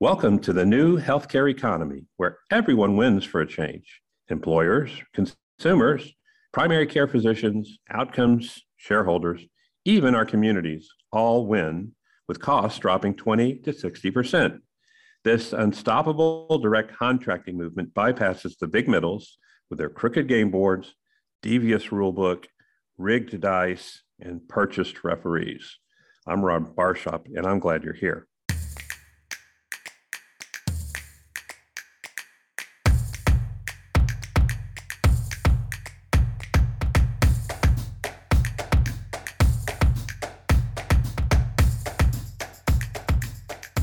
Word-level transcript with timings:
Welcome 0.00 0.38
to 0.42 0.52
the 0.52 0.64
new 0.64 1.00
healthcare 1.00 1.50
economy 1.50 2.04
where 2.18 2.38
everyone 2.52 2.96
wins 2.96 3.24
for 3.24 3.40
a 3.40 3.46
change 3.48 4.00
employers, 4.28 4.92
consumers, 5.12 6.14
primary 6.52 6.86
care 6.86 7.08
physicians, 7.08 7.80
outcomes, 7.90 8.62
shareholders, 8.76 9.44
even 9.84 10.14
our 10.14 10.24
communities 10.24 10.88
all 11.10 11.48
win 11.48 11.96
with 12.28 12.38
costs 12.38 12.78
dropping 12.78 13.16
20 13.16 13.56
to 13.56 13.72
60%. 13.72 14.60
This 15.24 15.52
unstoppable 15.52 16.60
direct 16.60 16.96
contracting 16.96 17.58
movement 17.58 17.92
bypasses 17.92 18.56
the 18.56 18.68
big 18.68 18.86
middles 18.86 19.36
with 19.68 19.80
their 19.80 19.90
crooked 19.90 20.28
game 20.28 20.52
boards, 20.52 20.94
devious 21.42 21.86
rulebook, 21.86 22.44
rigged 22.98 23.40
dice, 23.40 24.04
and 24.20 24.48
purchased 24.48 25.02
referees. 25.02 25.76
I'm 26.24 26.44
Ron 26.44 26.72
Barshop, 26.72 27.26
and 27.34 27.44
I'm 27.44 27.58
glad 27.58 27.82
you're 27.82 27.94
here. 27.94 28.27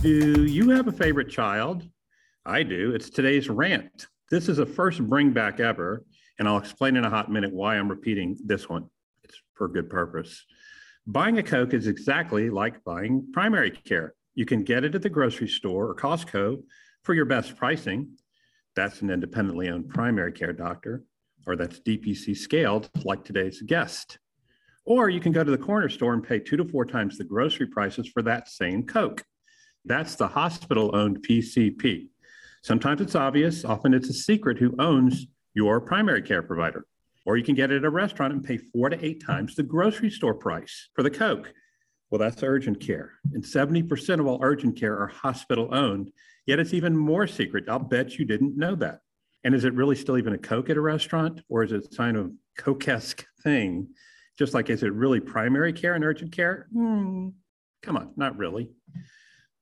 Do 0.05 0.45
you 0.45 0.70
have 0.70 0.88
a 0.88 0.91
favorite 0.91 1.32
child? 1.32 1.82
I 2.45 2.62
do. 2.62 2.94
It's 2.94 3.09
today's 3.09 3.50
rant. 3.50 4.05
This 4.30 4.50
is 4.50 4.59
a 4.59 4.66
first 4.68 5.02
bring 5.02 5.31
back 5.31 5.59
ever, 5.59 6.05
and 6.38 6.48
I'll 6.48 6.59
explain 6.59 6.95
in 6.95 7.05
a 7.05 7.09
hot 7.09 7.31
minute 7.31 7.52
why 7.52 7.76
I'm 7.76 7.90
repeating 7.90 8.38
this 8.45 8.70
one. 8.70 8.88
It's 9.23 9.41
for 9.55 9.68
good 9.68 9.90
purpose. 9.90 10.45
Buying 11.08 11.40
a 11.40 11.44
Coke 11.44 11.73
is 11.73 11.88
exactly 11.88 12.52
like 12.52 12.84
buying 12.84 13.31
primary 13.34 13.72
care. 13.72 14.14
You 14.36 14.45
can 14.45 14.64
get 14.64 14.84
it 14.84 14.94
at 14.94 15.02
the 15.02 15.09
grocery 15.09 15.48
store 15.48 15.90
or 15.90 15.95
Costco 15.95 16.62
for 17.02 17.16
your 17.16 17.26
best 17.26 17.58
pricing. 17.58 18.09
That's 18.76 19.02
an 19.02 19.09
independently 19.09 19.70
owned 19.70 19.90
primary 19.90 20.33
care 20.33 20.53
doctor, 20.53 21.03
or 21.48 21.56
that's 21.56 21.80
DPC 21.80 22.38
scaled, 22.38 22.92
like 23.03 23.23
today's 23.23 23.64
guest. 23.64 24.20
Or 24.86 25.09
you 25.09 25.20
can 25.20 25.31
go 25.31 25.44
to 25.44 25.50
the 25.50 25.58
corner 25.58 25.89
store 25.89 26.14
and 26.14 26.23
pay 26.23 26.38
two 26.38 26.58
to 26.58 26.66
four 26.66 26.86
times 26.86 27.17
the 27.17 27.23
grocery 27.23 27.66
prices 27.66 28.08
for 28.08 28.22
that 28.22 28.50
same 28.50 28.83
Coke. 28.83 29.26
That's 29.86 30.16
the 30.16 30.28
hospital 30.28 30.95
owned 30.95 31.22
PCP. 31.22 32.08
Sometimes 32.64 33.02
it's 33.02 33.16
obvious, 33.16 33.64
often 33.64 33.94
it's 33.94 34.09
a 34.09 34.14
secret 34.14 34.58
who 34.58 34.75
owns 34.80 35.27
your 35.53 35.80
primary 35.80 36.23
care 36.23 36.42
provider. 36.42 36.86
Or 37.25 37.38
you 37.38 37.44
can 37.44 37.55
get 37.55 37.72
it 37.72 37.77
at 37.77 37.86
a 37.86 37.89
restaurant 37.89 38.33
and 38.33 38.44
pay 38.44 38.58
four 38.58 38.89
to 38.89 39.05
eight 39.05 39.23
times 39.23 39.55
the 39.55 39.64
grocery 39.64 40.09
store 40.09 40.33
price 40.33 40.89
for 40.94 41.03
the 41.03 41.11
Coke. 41.11 41.53
Well, 42.09 42.19
that's 42.19 42.44
urgent 42.44 42.80
care. 42.80 43.14
And 43.33 43.44
70% 43.44 44.19
of 44.19 44.27
all 44.27 44.39
urgent 44.42 44.77
care 44.77 44.97
are 44.97 45.08
hospital 45.08 45.69
owned, 45.72 46.11
yet 46.45 46.59
it's 46.59 46.73
even 46.73 46.95
more 46.95 47.27
secret. 47.27 47.66
I'll 47.67 47.80
bet 47.80 48.17
you 48.17 48.25
didn't 48.25 48.58
know 48.58 48.75
that. 48.75 49.02
And 49.44 49.53
is 49.53 49.64
it 49.64 49.73
really 49.73 49.95
still 49.95 50.17
even 50.17 50.33
a 50.33 50.38
Coke 50.38 50.70
at 50.72 50.77
a 50.77 50.81
restaurant, 50.81 51.42
or 51.49 51.64
is 51.64 51.72
it 51.72 51.88
a 51.92 51.94
sign 51.94 52.16
of 52.16 52.31
Coke-esque 52.58 53.25
thing? 53.44 53.89
Just 54.38 54.55
like, 54.55 54.70
is 54.70 54.81
it 54.81 54.94
really 54.94 55.20
primary 55.20 55.72
care 55.72 55.94
and 55.94 56.03
urgent 56.03 56.31
care? 56.31 56.67
Hmm, 56.73 57.30
come 57.83 57.97
on, 57.97 58.11
not 58.16 58.38
really. 58.38 58.72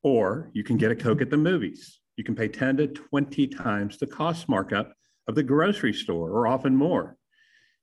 Or 0.04 0.52
you 0.54 0.64
can 0.64 0.78
get 0.78 0.92
a 0.92 0.96
Coke 0.96 1.22
at 1.22 1.30
the 1.30 1.38
movies. 1.38 2.00
You 2.18 2.24
can 2.24 2.36
pay 2.36 2.48
10 2.48 2.78
to 2.78 2.88
20 2.88 3.48
times 3.48 3.98
the 3.98 4.08
cost 4.08 4.48
markup 4.48 4.94
of 5.28 5.36
the 5.36 5.44
grocery 5.44 5.94
store, 5.94 6.30
or 6.30 6.48
often 6.48 6.76
more. 6.76 7.18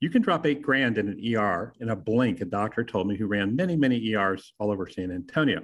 You 0.00 0.10
can 0.10 0.22
drop 0.22 0.46
eight 0.46 0.62
grand 0.62 0.98
in 0.98 1.08
an 1.08 1.36
ER 1.36 1.74
in 1.80 1.90
a 1.90 1.96
blink, 1.96 2.40
a 2.40 2.44
doctor 2.44 2.84
told 2.84 3.06
me 3.06 3.16
who 3.16 3.26
ran 3.26 3.56
many, 3.56 3.76
many 3.76 4.12
ERs 4.12 4.52
all 4.58 4.70
over 4.70 4.88
San 4.88 5.10
Antonio 5.10 5.62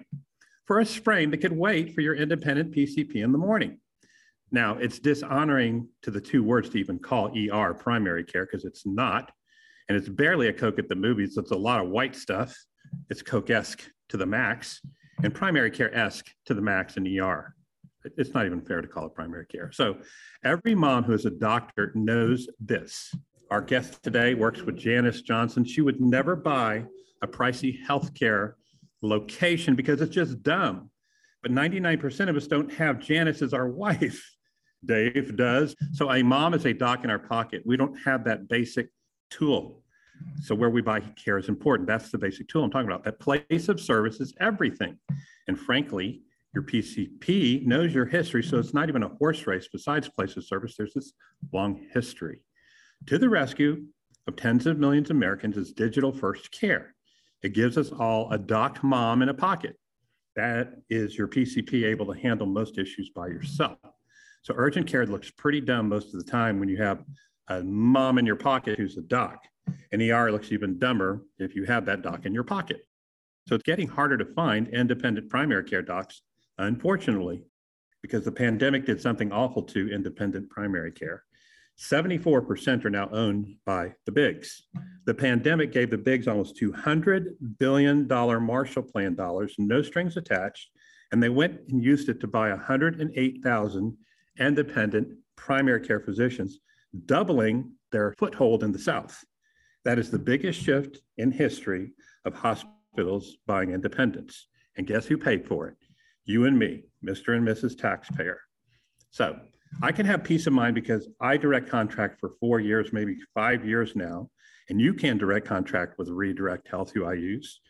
for 0.67 0.81
a 0.81 0.87
sprain 0.87 1.31
that 1.31 1.39
could 1.39 1.53
wait 1.53 1.95
for 1.95 2.01
your 2.01 2.15
independent 2.15 2.75
PCP 2.75 3.17
in 3.17 3.33
the 3.33 3.39
morning. 3.39 3.79
Now, 4.51 4.77
it's 4.77 4.99
dishonoring 4.99 5.89
to 6.03 6.11
the 6.11 6.21
two 6.21 6.43
words 6.43 6.69
to 6.71 6.79
even 6.79 6.99
call 6.99 7.33
ER 7.37 7.75
primary 7.75 8.25
care 8.25 8.47
because 8.47 8.65
it's 8.65 8.87
not. 8.87 9.31
And 9.89 9.97
it's 9.97 10.09
barely 10.09 10.49
a 10.49 10.53
Coke 10.53 10.79
at 10.79 10.89
the 10.89 10.97
movies. 10.97 11.37
It's 11.37 11.53
a 11.53 11.57
lot 11.57 11.81
of 11.81 11.91
white 11.91 12.17
stuff. 12.17 12.57
It's 13.11 13.23
Coke 13.23 13.51
esque 13.51 13.83
to 14.09 14.17
the 14.17 14.27
max 14.27 14.81
and 15.23 15.35
primary 15.35 15.71
care 15.71 15.95
esque 15.97 16.27
to 16.47 16.55
the 16.55 16.61
max 16.61 16.97
in 16.97 17.21
ER. 17.21 17.55
It's 18.17 18.35
not 18.35 18.47
even 18.47 18.61
fair 18.61 18.83
to 18.83 18.89
call 18.89 19.07
it 19.07 19.15
primary 19.15 19.47
care. 19.47 19.73
So 19.73 19.97
every 20.45 20.75
mom 20.75 21.05
who 21.05 21.13
is 21.13 21.25
a 21.25 21.31
doctor 21.31 21.93
knows 21.95 22.49
this. 22.61 23.13
Our 23.51 23.61
guest 23.61 24.03
today 24.03 24.35
works 24.35 24.63
with 24.63 24.77
Janice 24.77 25.23
Johnston. 25.23 25.65
She 25.65 25.81
would 25.81 26.01
never 26.01 26.37
buy 26.37 26.85
a 27.23 27.27
pricey 27.27 27.79
healthcare 27.85 28.55
location 29.03 29.75
because 29.75 30.01
it's 30.01 30.15
just 30.15 30.43
dumb. 30.43 30.91
But 31.43 31.53
99% 31.53 32.29
of 32.29 32.37
us 32.37 32.47
don't 32.47 32.73
have 32.73 33.01
Janice 33.01 33.43
as 33.43 33.55
our 33.55 33.69
wife. 33.69 34.23
Dave 34.85 35.37
does. 35.37 35.75
So 35.93 36.13
a 36.13 36.23
mom 36.23 36.55
is 36.55 36.67
a 36.67 36.73
doc 36.73 37.05
in 37.05 37.11
our 37.11 37.19
pocket. 37.19 37.63
We 37.65 37.77
don't 37.77 37.97
have 38.05 38.25
that 38.25 38.49
basic 38.49 38.89
tool. 39.31 39.83
So 40.43 40.55
where 40.55 40.71
we 40.71 40.83
buy 40.83 41.01
care 41.01 41.39
is 41.39 41.49
important. 41.49 41.89
That's 41.89 42.11
the 42.11 42.19
basic 42.19 42.49
tool 42.49 42.65
I'm 42.65 42.71
talking 42.71 42.89
about. 42.89 43.05
That 43.05 43.21
place 43.21 43.69
of 43.69 43.81
service 43.81 44.21
is 44.21 44.35
everything. 44.41 44.99
And 45.49 45.59
frankly, 45.59 46.23
your 46.55 46.63
PCP 46.63 47.67
knows 47.67 47.95
your 47.95 48.07
history. 48.07 48.43
So 48.43 48.59
it's 48.59 48.75
not 48.75 48.89
even 48.89 49.03
a 49.03 49.09
horse 49.09 49.47
race 49.47 49.69
besides 49.71 50.09
place 50.09 50.37
of 50.37 50.45
service. 50.45 50.75
There's 50.77 50.95
this 50.95 51.13
long 51.53 51.87
history. 51.93 52.41
To 53.07 53.19
the 53.19 53.29
rescue 53.29 53.85
of 54.27 54.37
tens 54.37 54.67
of 54.67 54.79
millions 54.79 55.11
of 55.11 55.17
Americans 55.17 55.57
is 55.57 55.73
digital 55.73 56.13
first 56.13 56.51
care. 56.51 56.95
It 57.43 57.53
gives 57.53 57.77
us 57.77 57.93
all 57.93 58.31
a 58.33 58.39
doc 58.39 58.83
mom 58.83 59.23
in 59.23 59.29
a 59.29 59.35
pocket. 59.35 59.77
That 60.35 60.75
is 60.91 61.17
your 61.17 61.29
PCP 61.29 61.85
able 61.85 62.13
to 62.13 62.21
handle 62.21 62.47
most 62.47 62.79
issues 62.79 63.11
by 63.11 63.29
yourself. 63.29 63.79
So 64.43 64.55
urgent 64.57 64.87
care 64.87 65.07
looks 65.07 65.31
pretty 65.31 65.61
dumb 65.61 65.89
most 65.89 66.15
of 66.15 66.25
the 66.25 66.31
time 66.31 66.61
when 66.61 66.69
you 66.69 66.77
have 66.79 67.05
a 67.49 67.63
mom 67.63 68.19
in 68.19 68.27
your 68.27 68.37
pocket 68.37 68.79
who's 68.79 68.97
a 68.97 69.03
doc. 69.03 69.45
And 69.93 70.03
ER 70.03 70.31
looks 70.33 70.53
even 70.53 70.79
dumber 70.79 71.23
if 71.39 71.55
you 71.55 71.65
have 71.65 71.87
that 71.87 72.03
doc 72.03 72.27
in 72.27 72.35
your 72.35 72.45
pocket. 72.45 72.81
So 73.49 73.55
it's 73.55 73.65
getting 73.65 73.89
harder 73.89 74.19
to 74.19 74.25
find 74.35 74.69
independent 74.69 75.31
primary 75.31 75.65
care 75.65 75.83
docs, 75.83 76.23
unfortunately, 76.59 77.45
because 78.03 78.25
the 78.25 78.33
pandemic 78.33 78.85
did 78.87 79.01
something 79.01 79.33
awful 79.33 79.63
to 79.63 79.93
independent 79.93 80.51
primary 80.51 80.93
care. 80.93 81.23
74% 81.79 82.85
are 82.85 82.91
now 82.91 83.09
owned 83.13 83.55
by 83.67 83.93
the 84.07 84.13
bigs. 84.13 84.63
The 85.05 85.15
pandemic 85.15 85.73
gave 85.73 85.91
the 85.91 85.99
bigs 85.99 86.27
almost 86.27 86.61
$200 86.61 87.35
billion 87.59 88.09
Marshall 88.09 88.83
Plan 88.83 89.15
dollars, 89.15 89.55
no 89.59 89.83
strings 89.83 90.17
attached, 90.17 90.71
and 91.13 91.23
they 91.23 91.29
went 91.29 91.61
and 91.69 91.85
used 91.85 92.09
it 92.09 92.21
to 92.21 92.27
buy 92.27 92.49
108,000 92.51 93.97
independent 94.39 95.09
primary 95.37 95.87
care 95.87 96.01
physicians, 96.01 96.61
doubling 97.05 97.73
their 97.93 98.15
foothold 98.19 98.65
in 98.65 98.73
the 98.73 98.79
South. 98.79 99.23
That 99.87 100.01
is 100.01 100.11
the 100.11 100.19
biggest 100.19 100.61
shift 100.61 100.99
in 101.17 101.31
history 101.31 101.93
of 102.25 102.35
hospitals 102.35 103.37
buying 103.47 103.71
independence. 103.71 104.49
And 104.77 104.85
guess 104.85 105.07
who 105.07 105.17
paid 105.17 105.47
for 105.47 105.69
it? 105.69 105.77
You 106.25 106.47
and 106.47 106.59
me, 106.59 106.87
Mr. 107.05 107.37
and 107.37 107.47
Mrs. 107.47 107.79
Taxpayer. 107.79 108.41
So 109.13 109.39
I 109.85 109.93
can 109.93 110.05
have 110.05 110.25
peace 110.25 110.49
of 110.49 110.55
mind 110.55 110.75
because 110.75 111.07
I 111.21 111.37
direct 111.37 111.69
contract 111.69 112.19
for 112.19 112.33
four 112.41 112.59
years, 112.59 112.93
maybe 112.93 113.17
five 113.33 113.65
years 113.65 113.95
now. 113.95 114.29
And 114.69 114.81
you 114.81 114.93
can 114.93 115.19
direct 115.19 115.47
contract 115.47 115.99
with 115.99 116.09
Redirect 116.09 116.67
Health, 116.67 116.91
who 116.91 117.07
I 117.07 117.15
use, 117.15 117.61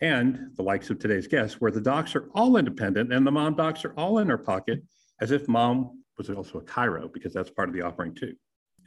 and 0.00 0.52
the 0.56 0.62
likes 0.62 0.88
of 0.88 0.98
today's 0.98 1.26
guests, 1.26 1.60
where 1.60 1.70
the 1.70 1.82
docs 1.82 2.16
are 2.16 2.30
all 2.34 2.56
independent 2.56 3.12
and 3.12 3.26
the 3.26 3.30
mom 3.30 3.54
docs 3.54 3.84
are 3.84 3.92
all 3.98 4.16
in 4.16 4.30
her 4.30 4.38
pocket, 4.38 4.82
as 5.20 5.30
if 5.30 5.46
mom 5.46 6.02
was 6.16 6.30
also 6.30 6.60
a 6.60 6.62
chiro, 6.62 7.12
because 7.12 7.34
that's 7.34 7.50
part 7.50 7.68
of 7.68 7.74
the 7.74 7.82
offering 7.82 8.14
too 8.14 8.32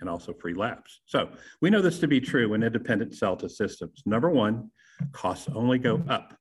and 0.02 0.10
also 0.10 0.34
free 0.34 0.54
labs. 0.54 1.02
So 1.06 1.30
we 1.62 1.70
know 1.70 1.82
this 1.82 2.00
to 2.00 2.08
be 2.08 2.22
true 2.22 2.54
in 2.54 2.64
independent 2.64 3.16
sell 3.16 3.36
to 3.38 3.50
systems. 3.50 4.04
Number 4.06 4.30
one, 4.30 4.72
costs 5.12 5.50
only 5.54 5.80
go 5.80 6.04
up. 6.08 6.36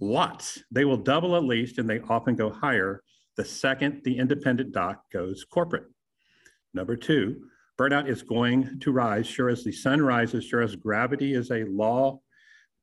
Lots. 0.00 0.62
They 0.70 0.84
will 0.84 0.96
double 0.96 1.36
at 1.36 1.44
least, 1.44 1.78
and 1.78 1.88
they 1.88 2.00
often 2.00 2.34
go 2.34 2.50
higher 2.50 3.02
the 3.38 3.44
second 3.44 4.02
the 4.04 4.18
independent 4.18 4.72
doc 4.72 5.04
goes 5.12 5.44
corporate. 5.44 5.84
Number 6.74 6.96
two, 6.96 7.44
burnout 7.78 8.08
is 8.08 8.22
going 8.22 8.80
to 8.80 8.90
rise. 8.90 9.28
Sure 9.28 9.48
as 9.48 9.62
the 9.62 9.70
sun 9.70 10.02
rises, 10.02 10.44
sure 10.44 10.60
as 10.60 10.74
gravity 10.74 11.34
is 11.34 11.52
a 11.52 11.62
law, 11.64 12.18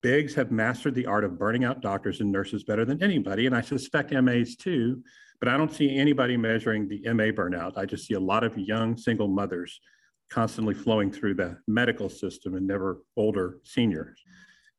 bigs 0.02 0.34
have 0.36 0.52
mastered 0.52 0.96
the 0.96 1.08
art 1.08 1.26
of 1.26 1.38
burning 1.38 1.66
out 1.66 1.82
doctors 1.82 2.22
and 2.22 2.32
nurses 2.32 2.64
better 2.64 2.86
than 2.86 3.04
anybody. 3.04 3.48
And 3.48 3.56
I 3.56 3.60
suspect 3.60 4.14
MAs 4.14 4.56
too, 4.56 5.04
but 5.42 5.50
I 5.50 5.58
don't 5.58 5.74
see 5.74 5.98
anybody 5.98 6.38
measuring 6.38 6.88
the 6.88 7.02
MA 7.14 7.32
burnout. 7.32 7.78
I 7.78 7.86
just 7.86 8.08
see 8.08 8.14
a 8.14 8.20
lot 8.20 8.46
of 8.46 8.58
young 8.58 8.96
single 8.96 9.28
mothers 9.28 9.82
constantly 10.36 10.74
flowing 10.74 11.10
through 11.10 11.34
the 11.34 11.58
medical 11.66 12.10
system 12.10 12.56
and 12.56 12.68
never 12.68 13.02
older 13.16 13.60
seniors. 13.64 14.20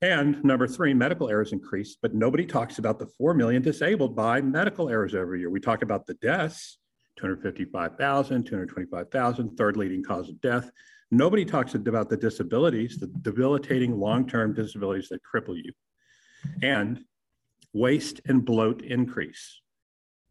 And 0.02 0.44
number 0.44 0.68
three, 0.68 0.92
medical 0.92 1.30
errors 1.30 1.52
increase, 1.52 1.96
but 2.00 2.14
nobody 2.14 2.44
talks 2.44 2.78
about 2.78 2.98
the 2.98 3.06
4 3.06 3.32
million 3.32 3.62
disabled 3.62 4.14
by 4.14 4.42
medical 4.42 4.90
errors 4.90 5.14
every 5.14 5.40
year. 5.40 5.48
We 5.48 5.60
talk 5.60 5.80
about 5.80 6.04
the 6.04 6.12
deaths, 6.14 6.76
255,000, 7.18 8.44
225,000, 8.44 9.56
third 9.56 9.78
leading 9.78 10.04
cause 10.04 10.28
of 10.28 10.38
death. 10.42 10.70
Nobody 11.10 11.46
talks 11.46 11.74
about 11.74 12.10
the 12.10 12.18
disabilities, 12.18 12.98
the 12.98 13.06
debilitating 13.06 13.98
long-term 13.98 14.52
disabilities 14.52 15.08
that 15.08 15.20
cripple 15.24 15.56
you. 15.56 15.72
And 16.60 17.00
waste 17.72 18.20
and 18.26 18.44
bloat 18.44 18.82
increase. 18.82 19.62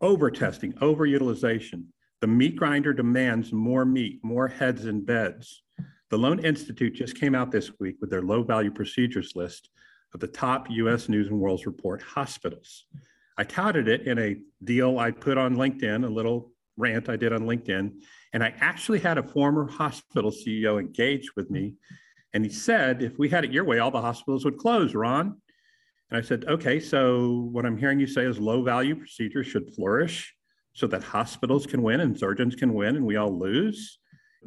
over 0.01 0.29
testing, 0.29 0.73
overutilization. 0.73 1.85
The 2.25 2.31
meat 2.31 2.55
grinder 2.55 2.91
demands 2.91 3.53
more 3.53 3.85
meat, 3.85 4.19
more 4.23 4.47
heads 4.47 4.85
and 4.85 5.05
beds. 5.05 5.61
The 6.09 6.17
Lown 6.17 6.43
Institute 6.43 6.95
just 6.95 7.19
came 7.19 7.35
out 7.35 7.51
this 7.51 7.69
week 7.79 7.97
with 8.01 8.09
their 8.09 8.23
low 8.23 8.41
value 8.41 8.71
procedures 8.71 9.33
list 9.35 9.69
of 10.11 10.19
the 10.19 10.27
top 10.27 10.65
US 10.71 11.07
News 11.07 11.27
and 11.27 11.39
World 11.39 11.61
Report 11.67 12.01
hospitals. 12.01 12.87
I 13.37 13.43
touted 13.43 13.87
it 13.87 14.07
in 14.07 14.17
a 14.17 14.37
deal 14.63 14.97
I 14.97 15.11
put 15.11 15.37
on 15.37 15.55
LinkedIn, 15.55 16.03
a 16.03 16.09
little 16.09 16.51
rant 16.77 17.09
I 17.09 17.15
did 17.15 17.31
on 17.31 17.41
LinkedIn. 17.41 17.91
And 18.33 18.43
I 18.43 18.55
actually 18.59 19.01
had 19.01 19.19
a 19.19 19.23
former 19.23 19.69
hospital 19.69 20.31
CEO 20.31 20.79
engage 20.79 21.35
with 21.35 21.51
me. 21.51 21.75
And 22.33 22.43
he 22.43 22.51
said, 22.51 23.03
if 23.03 23.19
we 23.19 23.29
had 23.29 23.45
it 23.45 23.51
your 23.51 23.65
way, 23.65 23.77
all 23.77 23.91
the 23.91 24.01
hospitals 24.01 24.45
would 24.45 24.57
close, 24.57 24.95
Ron. 24.95 25.39
And 26.09 26.17
I 26.17 26.21
said, 26.21 26.45
okay, 26.45 26.79
so 26.79 27.47
what 27.51 27.67
I'm 27.67 27.77
hearing 27.77 27.99
you 27.99 28.07
say 28.07 28.25
is 28.25 28.39
low 28.39 28.63
value 28.63 28.95
procedures 28.95 29.45
should 29.45 29.75
flourish 29.75 30.34
so 30.75 30.85
that 30.87 31.01
hospitals 31.01 31.65
can 31.65 31.81
win 31.81 32.01
and 32.01 32.19
surgeons 32.19 32.53
can 32.53 32.73
win 32.73 32.97
and 32.97 33.05
we 33.05 33.15
all 33.15 33.31
lose. 33.31 33.97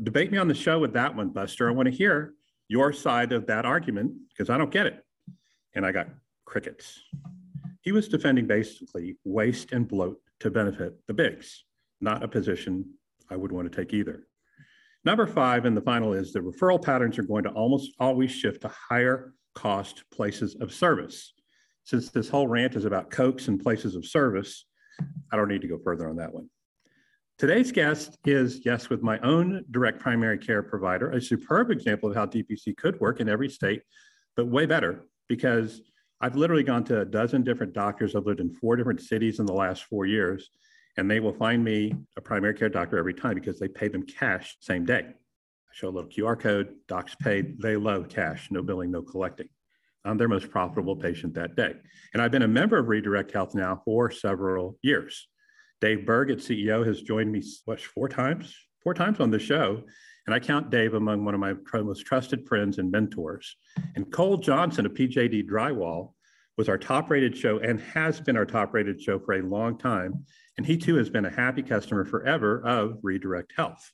Debate 0.03 0.31
me 0.31 0.39
on 0.39 0.47
the 0.47 0.55
show 0.55 0.79
with 0.79 0.93
that 0.93 1.17
one, 1.17 1.31
Buster. 1.31 1.69
I 1.69 1.73
want 1.73 1.89
to 1.89 1.95
hear 1.95 2.35
your 2.69 2.93
side 2.93 3.33
of 3.33 3.47
that 3.47 3.65
argument 3.65 4.13
because 4.29 4.51
I 4.51 4.59
don't 4.59 4.71
get 4.71 4.87
it. 4.87 5.05
And 5.75 5.85
I 5.87 5.91
got 5.91 6.09
crickets. 6.45 7.01
He 7.81 7.93
was 7.93 8.09
defending 8.09 8.47
basically 8.47 9.17
waste 9.25 9.73
and 9.73 9.89
bloat 9.89 10.21
to 10.41 10.51
benefit 10.51 10.95
the 11.07 11.15
bigs, 11.15 11.65
not 12.01 12.23
a 12.23 12.29
position 12.29 12.85
I 13.31 13.37
would 13.37 13.51
want 13.51 13.73
to 13.73 13.77
take 13.77 13.95
either. 13.95 14.25
Number 15.05 15.27
five, 15.27 15.65
and 15.65 15.75
the 15.75 15.81
final 15.81 16.13
is 16.13 16.33
the 16.33 16.41
referral 16.41 16.83
patterns 16.83 17.19
are 17.19 17.23
going 17.23 17.45
to 17.45 17.51
almost 17.51 17.93
always 17.99 18.31
shift 18.31 18.63
to 18.63 18.69
higher 18.69 19.33
cost 19.55 20.05
places 20.13 20.57
of 20.61 20.75
service. 20.75 21.33
Since 21.85 22.11
this 22.11 22.29
whole 22.29 22.49
rant 22.49 22.77
is 22.77 22.85
about 22.85 23.11
Cokes 23.11 23.49
and 23.49 23.59
places 23.59 23.97
of 23.97 24.05
service, 24.05 24.67
I 25.33 25.37
don't 25.37 25.49
need 25.49 25.63
to 25.63 25.69
go 25.69 25.79
further 25.79 26.09
on 26.09 26.17
that 26.17 26.33
one. 26.33 26.49
Today's 27.39 27.71
guest 27.71 28.19
is, 28.25 28.65
yes, 28.65 28.91
with 28.91 29.03
my 29.03 29.19
own 29.21 29.65
direct 29.71 30.01
primary 30.01 30.39
care 30.39 30.63
provider, 30.63 31.13
a 31.13 31.23
superb 31.23 31.71
example 31.71 32.11
of 32.11 32.17
how 32.17 32.27
DPC 32.27 32.77
could 32.77 32.99
work 33.01 33.21
in 33.21 33.29
every 33.29 33.49
state, 33.49 33.83
but 34.37 34.49
way 34.49 34.67
better 34.67 35.05
because 35.29 35.83
I've 36.21 36.35
literally 36.35 36.65
gone 36.65 36.83
to 36.85 37.03
a 37.03 37.05
dozen 37.05 37.45
different 37.45 37.75
doctors. 37.75 38.17
I've 38.17 38.27
lived 38.27 38.41
in 38.41 38.51
four 38.51 38.75
different 38.75 39.01
cities 39.01 39.39
in 39.39 39.47
the 39.47 39.53
last 39.53 39.85
four 39.85 40.05
years, 40.05 40.51
and 40.97 41.09
they 41.09 41.21
will 41.21 41.33
find 41.33 41.63
me 41.63 41.95
a 42.17 42.21
primary 42.21 42.55
care 42.55 42.69
doctor 42.69 42.99
every 42.99 43.15
time 43.15 43.35
because 43.35 43.61
they 43.61 43.69
pay 43.69 43.87
them 43.87 44.03
cash 44.03 44.57
same 44.61 44.85
day. 44.85 45.05
I 45.07 45.73
show 45.73 45.89
a 45.89 45.91
little 45.91 46.11
QR 46.11 46.39
code, 46.39 46.75
docs 46.89 47.15
paid, 47.15 47.63
they 47.63 47.77
love 47.77 48.09
cash, 48.09 48.49
no 48.51 48.63
billing, 48.63 48.91
no 48.91 49.03
collecting. 49.03 49.49
Their 50.17 50.29
most 50.29 50.51
profitable 50.51 50.97
patient 50.97 51.35
that 51.35 51.57
day. 51.57 51.75
And 52.13 52.23
I've 52.23 52.31
been 52.31 52.43
a 52.43 52.49
member 52.49 52.79
of 52.79 52.89
Redirect 52.89 53.31
Health 53.33 53.55
now 53.55 53.83
for 53.85 54.11
several 54.11 54.79
years. 54.83 55.29
Dave 55.81 56.07
Berg, 56.07 56.31
its 56.31 56.49
CEO, 56.49 56.85
has 56.87 57.03
joined 57.03 57.31
me 57.31 57.43
what, 57.65 57.81
four 57.81 58.09
times, 58.09 58.55
four 58.83 58.95
times 58.95 59.21
on 59.21 59.31
the 59.31 59.39
show. 59.39 59.83
And 60.27 60.35
I 60.35 60.41
count 60.41 60.71
Dave 60.71 60.95
among 60.95 61.25
one 61.25 61.35
of 61.35 61.41
my 61.41 61.55
most 61.75 62.05
trusted 62.05 62.47
friends 62.47 62.79
and 62.79 62.91
mentors. 62.91 63.57
And 63.97 64.11
Cole 64.13 64.37
Johnson 64.37 64.87
of 64.87 64.93
PJD 64.93 65.49
Drywall 65.49 66.13
was 66.59 66.69
our 66.69 66.77
top 66.77 67.09
rated 67.11 67.37
show 67.37 67.59
and 67.61 67.81
has 67.81 68.21
been 68.21 68.37
our 68.37 68.45
top 68.45 68.75
rated 68.75 69.01
show 69.01 69.19
for 69.19 69.35
a 69.35 69.43
long 69.43 69.79
time. 69.79 70.25
And 70.59 70.67
he 70.67 70.77
too 70.77 70.97
has 70.97 71.09
been 71.09 71.25
a 71.25 71.31
happy 71.31 71.63
customer 71.63 72.05
forever 72.05 72.61
of 72.67 72.99
Redirect 73.03 73.53
Health. 73.57 73.91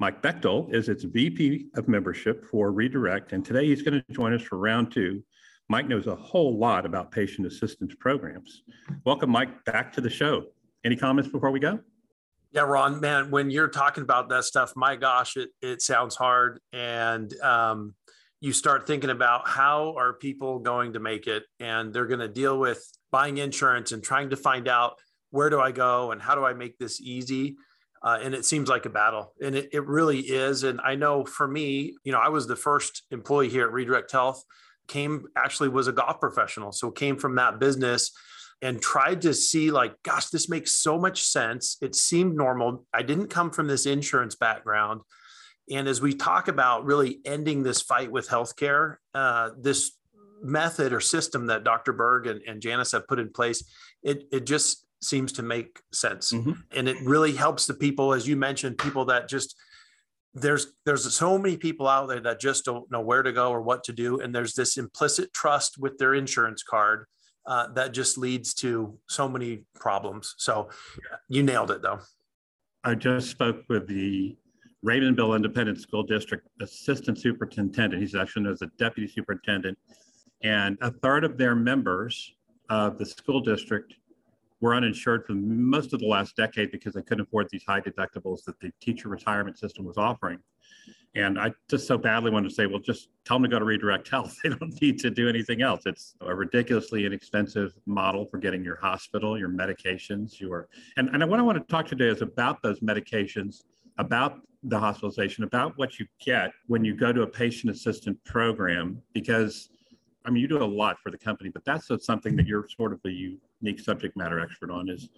Mike 0.00 0.22
Bechtel 0.22 0.74
is 0.74 0.88
its 0.88 1.04
VP 1.04 1.66
of 1.74 1.86
membership 1.86 2.46
for 2.46 2.72
Redirect. 2.72 3.32
And 3.32 3.44
today 3.44 3.66
he's 3.66 3.82
going 3.82 4.02
to 4.02 4.12
join 4.12 4.32
us 4.32 4.40
for 4.40 4.56
round 4.56 4.90
two. 4.90 5.22
Mike 5.70 5.86
knows 5.86 6.08
a 6.08 6.16
whole 6.16 6.58
lot 6.58 6.84
about 6.84 7.12
patient 7.12 7.46
assistance 7.46 7.94
programs. 8.00 8.64
Welcome, 9.04 9.30
Mike, 9.30 9.64
back 9.64 9.92
to 9.92 10.00
the 10.00 10.10
show. 10.10 10.46
Any 10.84 10.96
comments 10.96 11.30
before 11.30 11.52
we 11.52 11.60
go? 11.60 11.78
Yeah, 12.50 12.62
Ron, 12.62 12.98
man, 12.98 13.30
when 13.30 13.50
you're 13.50 13.68
talking 13.68 14.02
about 14.02 14.28
that 14.30 14.42
stuff, 14.42 14.72
my 14.74 14.96
gosh, 14.96 15.36
it, 15.36 15.50
it 15.62 15.80
sounds 15.80 16.16
hard. 16.16 16.58
And 16.72 17.32
um, 17.40 17.94
you 18.40 18.52
start 18.52 18.84
thinking 18.84 19.10
about 19.10 19.46
how 19.46 19.94
are 19.96 20.14
people 20.14 20.58
going 20.58 20.94
to 20.94 20.98
make 20.98 21.28
it 21.28 21.44
and 21.60 21.94
they're 21.94 22.06
going 22.06 22.18
to 22.18 22.28
deal 22.28 22.58
with 22.58 22.84
buying 23.12 23.38
insurance 23.38 23.92
and 23.92 24.02
trying 24.02 24.30
to 24.30 24.36
find 24.36 24.66
out 24.66 24.94
where 25.30 25.50
do 25.50 25.60
i 25.60 25.70
go 25.70 26.10
and 26.10 26.20
how 26.20 26.34
do 26.34 26.44
i 26.44 26.52
make 26.52 26.78
this 26.78 27.00
easy 27.00 27.54
uh, 28.02 28.18
and 28.22 28.34
it 28.34 28.44
seems 28.44 28.68
like 28.68 28.86
a 28.86 28.90
battle 28.90 29.34
and 29.42 29.54
it, 29.54 29.68
it 29.72 29.86
really 29.86 30.20
is 30.20 30.64
and 30.64 30.80
i 30.82 30.94
know 30.94 31.24
for 31.24 31.46
me 31.46 31.94
you 32.02 32.10
know 32.10 32.18
i 32.18 32.28
was 32.28 32.46
the 32.46 32.56
first 32.56 33.02
employee 33.10 33.48
here 33.48 33.66
at 33.66 33.72
redirect 33.72 34.10
health 34.10 34.42
came 34.90 35.24
actually 35.36 35.68
was 35.68 35.88
a 35.88 35.92
golf 35.92 36.20
professional 36.20 36.72
so 36.72 36.90
came 36.90 37.16
from 37.16 37.36
that 37.36 37.58
business 37.58 38.10
and 38.62 38.82
tried 38.82 39.22
to 39.22 39.32
see 39.32 39.70
like 39.70 39.94
gosh 40.02 40.26
this 40.26 40.48
makes 40.48 40.74
so 40.74 40.98
much 40.98 41.22
sense 41.22 41.78
it 41.80 41.94
seemed 41.94 42.36
normal 42.36 42.84
i 42.92 43.02
didn't 43.02 43.28
come 43.28 43.50
from 43.50 43.66
this 43.66 43.86
insurance 43.86 44.34
background 44.34 45.00
and 45.70 45.86
as 45.86 46.00
we 46.00 46.14
talk 46.14 46.48
about 46.48 46.84
really 46.84 47.20
ending 47.24 47.62
this 47.62 47.80
fight 47.80 48.10
with 48.10 48.28
healthcare, 48.28 48.96
uh, 49.14 49.50
this 49.58 49.92
method 50.42 50.92
or 50.92 51.00
system 51.00 51.46
that 51.46 51.64
Dr. 51.64 51.92
Berg 51.92 52.26
and, 52.26 52.40
and 52.46 52.60
Janice 52.60 52.92
have 52.92 53.06
put 53.06 53.20
in 53.20 53.30
place, 53.32 53.62
it, 54.02 54.24
it 54.32 54.46
just 54.46 54.84
seems 55.02 55.32
to 55.32 55.42
make 55.42 55.80
sense. 55.92 56.32
Mm-hmm. 56.32 56.52
And 56.72 56.88
it 56.88 56.96
really 57.02 57.32
helps 57.32 57.66
the 57.66 57.74
people, 57.74 58.12
as 58.12 58.26
you 58.26 58.36
mentioned, 58.36 58.78
people 58.78 59.04
that 59.06 59.28
just 59.28 59.54
there's 60.34 60.68
there's 60.86 61.12
so 61.12 61.36
many 61.38 61.56
people 61.56 61.88
out 61.88 62.06
there 62.06 62.20
that 62.20 62.40
just 62.40 62.64
don't 62.64 62.90
know 62.90 63.00
where 63.00 63.22
to 63.22 63.32
go 63.32 63.50
or 63.50 63.60
what 63.60 63.82
to 63.84 63.92
do 63.92 64.20
and 64.20 64.34
there's 64.34 64.54
this 64.54 64.76
implicit 64.76 65.32
trust 65.32 65.76
with 65.78 65.98
their 65.98 66.14
insurance 66.14 66.62
card 66.62 67.06
uh, 67.46 67.66
that 67.72 67.92
just 67.92 68.16
leads 68.16 68.54
to 68.54 68.96
so 69.08 69.28
many 69.28 69.64
problems 69.74 70.34
so 70.38 70.68
you 71.28 71.42
nailed 71.42 71.70
it 71.70 71.82
though 71.82 71.98
i 72.84 72.94
just 72.94 73.28
spoke 73.28 73.64
with 73.68 73.88
the 73.88 74.36
raymondville 74.84 75.36
Independent 75.36 75.80
School 75.80 76.02
District 76.02 76.46
Assistant 76.60 77.18
Superintendent. 77.18 78.00
He's 78.00 78.14
actually 78.14 78.44
known 78.44 78.52
as 78.52 78.62
a 78.62 78.70
Deputy 78.78 79.12
Superintendent. 79.12 79.76
And 80.42 80.78
a 80.80 80.90
third 80.90 81.24
of 81.24 81.36
their 81.36 81.54
members 81.54 82.32
of 82.70 82.98
the 82.98 83.04
school 83.04 83.40
district 83.40 83.94
were 84.60 84.74
uninsured 84.74 85.24
for 85.26 85.32
most 85.32 85.92
of 85.92 86.00
the 86.00 86.06
last 86.06 86.36
decade 86.36 86.70
because 86.70 86.94
they 86.94 87.02
couldn't 87.02 87.26
afford 87.26 87.48
these 87.50 87.64
high 87.66 87.80
deductibles 87.80 88.44
that 88.44 88.58
the 88.60 88.70
teacher 88.80 89.08
retirement 89.08 89.58
system 89.58 89.84
was 89.84 89.96
offering. 89.96 90.38
And 91.16 91.40
I 91.40 91.52
just 91.68 91.88
so 91.88 91.98
badly 91.98 92.30
wanted 92.30 92.50
to 92.50 92.54
say, 92.54 92.66
well, 92.66 92.78
just 92.78 93.08
tell 93.24 93.36
them 93.36 93.44
to 93.44 93.48
go 93.48 93.58
to 93.58 93.64
Redirect 93.64 94.08
Health. 94.08 94.36
They 94.44 94.50
don't 94.50 94.80
need 94.80 94.98
to 95.00 95.10
do 95.10 95.28
anything 95.28 95.60
else. 95.60 95.82
It's 95.86 96.14
a 96.20 96.32
ridiculously 96.34 97.04
inexpensive 97.04 97.72
model 97.86 98.26
for 98.26 98.38
getting 98.38 98.62
your 98.62 98.76
hospital, 98.76 99.36
your 99.36 99.48
medications, 99.48 100.38
your 100.38 100.68
and, 100.96 101.08
and 101.08 101.28
what 101.28 101.40
I 101.40 101.42
want 101.42 101.58
to 101.58 101.72
talk 101.72 101.86
today 101.86 102.06
is 102.06 102.22
about 102.22 102.62
those 102.62 102.80
medications 102.80 103.62
about 103.98 104.40
the 104.64 104.78
hospitalization, 104.78 105.44
about 105.44 105.76
what 105.76 105.98
you 105.98 106.06
get 106.24 106.52
when 106.66 106.84
you 106.84 106.94
go 106.94 107.12
to 107.12 107.22
a 107.22 107.26
patient 107.26 107.70
assistant 107.70 108.22
program, 108.24 109.00
because 109.12 109.70
I 110.24 110.30
mean, 110.30 110.42
you 110.42 110.48
do 110.48 110.62
a 110.62 110.64
lot 110.64 110.98
for 111.02 111.10
the 111.10 111.18
company, 111.18 111.50
but 111.50 111.64
that's 111.64 111.90
something 112.04 112.36
that 112.36 112.46
you're 112.46 112.68
sort 112.68 112.92
of 112.92 113.00
a 113.06 113.10
unique 113.60 113.80
subject 113.80 114.16
matter 114.16 114.40
expert 114.40 114.70
on 114.70 114.88
is 114.88 115.08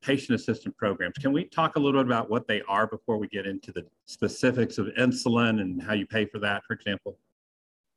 patient 0.00 0.38
assistant 0.38 0.76
programs. 0.76 1.16
Can 1.18 1.32
we 1.32 1.44
talk 1.44 1.76
a 1.76 1.78
little 1.78 2.00
bit 2.00 2.06
about 2.06 2.30
what 2.30 2.46
they 2.46 2.62
are 2.68 2.86
before 2.86 3.18
we 3.18 3.28
get 3.28 3.46
into 3.46 3.72
the 3.72 3.84
specifics 4.06 4.78
of 4.78 4.86
insulin 4.98 5.60
and 5.60 5.82
how 5.82 5.94
you 5.94 6.06
pay 6.06 6.24
for 6.24 6.38
that, 6.38 6.64
for 6.64 6.74
example? 6.74 7.18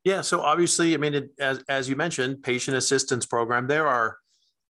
Yeah, 0.04 0.20
so 0.20 0.40
obviously, 0.40 0.94
I 0.94 0.96
mean, 0.96 1.14
it, 1.14 1.30
as 1.38 1.62
as 1.68 1.88
you 1.88 1.94
mentioned, 1.94 2.42
patient 2.42 2.76
assistance 2.76 3.24
program. 3.24 3.68
There 3.68 3.86
are 3.86 4.18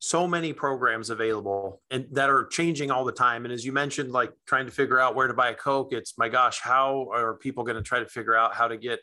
so 0.00 0.28
many 0.28 0.52
programs 0.52 1.10
available 1.10 1.82
and 1.90 2.06
that 2.12 2.30
are 2.30 2.46
changing 2.46 2.90
all 2.90 3.04
the 3.04 3.12
time. 3.12 3.44
And 3.44 3.52
as 3.52 3.64
you 3.64 3.72
mentioned, 3.72 4.12
like 4.12 4.32
trying 4.46 4.66
to 4.66 4.72
figure 4.72 4.98
out 5.00 5.16
where 5.16 5.26
to 5.26 5.34
buy 5.34 5.50
a 5.50 5.54
Coke, 5.54 5.92
it's 5.92 6.16
my 6.16 6.28
gosh, 6.28 6.60
how 6.60 7.08
are 7.12 7.34
people 7.34 7.64
going 7.64 7.76
to 7.76 7.82
try 7.82 7.98
to 7.98 8.06
figure 8.06 8.37
out 8.37 8.54
how 8.54 8.68
to 8.68 8.76
get 8.76 9.00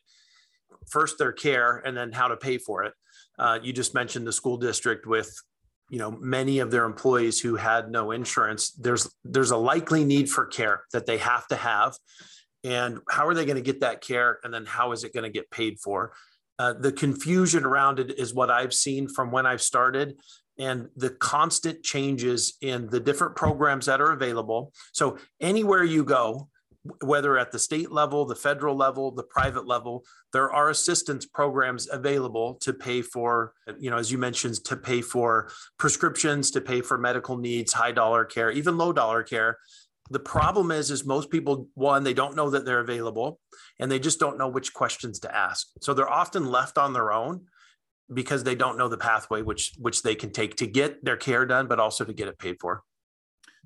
first 0.87 1.17
their 1.17 1.33
care 1.33 1.77
and 1.85 1.97
then 1.97 2.11
how 2.11 2.29
to 2.29 2.37
pay 2.37 2.57
for 2.57 2.85
it? 2.85 2.93
Uh, 3.37 3.59
you 3.61 3.73
just 3.73 3.93
mentioned 3.93 4.25
the 4.25 4.31
school 4.31 4.55
district 4.55 5.05
with 5.05 5.37
you 5.89 5.99
know 5.99 6.11
many 6.11 6.59
of 6.59 6.71
their 6.71 6.85
employees 6.85 7.39
who 7.39 7.55
had 7.55 7.91
no 7.91 8.11
insurance 8.11 8.71
there's 8.71 9.13
there's 9.23 9.51
a 9.51 9.57
likely 9.57 10.03
need 10.03 10.29
for 10.29 10.45
care 10.45 10.83
that 10.93 11.05
they 11.05 11.17
have 11.17 11.47
to 11.47 11.55
have. 11.55 11.95
And 12.63 12.97
how 13.11 13.27
are 13.27 13.35
they 13.35 13.45
going 13.45 13.57
to 13.57 13.61
get 13.61 13.81
that 13.81 14.01
care? 14.01 14.39
And 14.43 14.51
then 14.51 14.65
how 14.65 14.91
is 14.91 15.03
it 15.03 15.13
going 15.13 15.23
to 15.23 15.29
get 15.29 15.51
paid 15.51 15.79
for? 15.79 16.13
Uh, 16.57 16.73
the 16.73 16.91
confusion 16.91 17.63
around 17.63 17.99
it 17.99 18.17
is 18.17 18.33
what 18.33 18.49
I've 18.49 18.73
seen 18.73 19.07
from 19.07 19.29
when 19.29 19.45
I've 19.45 19.61
started 19.61 20.17
and 20.57 20.87
the 20.95 21.09
constant 21.09 21.83
changes 21.83 22.57
in 22.61 22.87
the 22.89 22.99
different 22.99 23.35
programs 23.35 23.85
that 23.87 24.01
are 24.01 24.11
available. 24.11 24.71
So, 24.93 25.17
anywhere 25.39 25.83
you 25.83 26.03
go, 26.03 26.49
whether 27.01 27.37
at 27.37 27.51
the 27.51 27.59
state 27.59 27.91
level, 27.91 28.25
the 28.25 28.35
federal 28.35 28.75
level, 28.75 29.11
the 29.11 29.23
private 29.23 29.65
level, 29.65 30.05
there 30.33 30.51
are 30.51 30.69
assistance 30.69 31.25
programs 31.25 31.87
available 31.91 32.55
to 32.55 32.73
pay 32.73 33.01
for, 33.01 33.53
you 33.79 33.89
know, 33.89 33.97
as 33.97 34.11
you 34.11 34.17
mentioned, 34.17 34.63
to 34.65 34.75
pay 34.77 35.01
for 35.01 35.49
prescriptions, 35.77 36.51
to 36.51 36.61
pay 36.61 36.81
for 36.81 36.97
medical 36.97 37.37
needs, 37.37 37.73
high 37.73 37.91
dollar 37.91 38.25
care, 38.25 38.51
even 38.51 38.77
low 38.77 38.93
dollar 38.93 39.23
care. 39.23 39.57
The 40.11 40.19
problem 40.19 40.69
is, 40.69 40.91
is 40.91 41.05
most 41.05 41.31
people, 41.31 41.67
one, 41.73 42.03
they 42.03 42.13
don't 42.13 42.35
know 42.35 42.51
that 42.51 42.65
they're 42.65 42.79
available 42.79 43.39
and 43.79 43.91
they 43.91 43.97
just 43.97 44.19
don't 44.19 44.37
know 44.37 44.47
which 44.47 44.73
questions 44.73 45.19
to 45.21 45.35
ask. 45.35 45.67
So 45.81 45.95
they're 45.95 46.09
often 46.09 46.45
left 46.45 46.77
on 46.77 46.93
their 46.93 47.11
own 47.11 47.45
because 48.13 48.43
they 48.43 48.53
don't 48.53 48.77
know 48.77 48.87
the 48.87 48.97
pathway 48.97 49.41
which 49.41 49.73
which 49.79 50.03
they 50.03 50.13
can 50.13 50.31
take 50.31 50.57
to 50.57 50.67
get 50.67 51.03
their 51.03 51.17
care 51.17 51.45
done, 51.45 51.67
but 51.67 51.79
also 51.79 52.05
to 52.05 52.13
get 52.13 52.27
it 52.27 52.37
paid 52.37 52.57
for. 52.61 52.83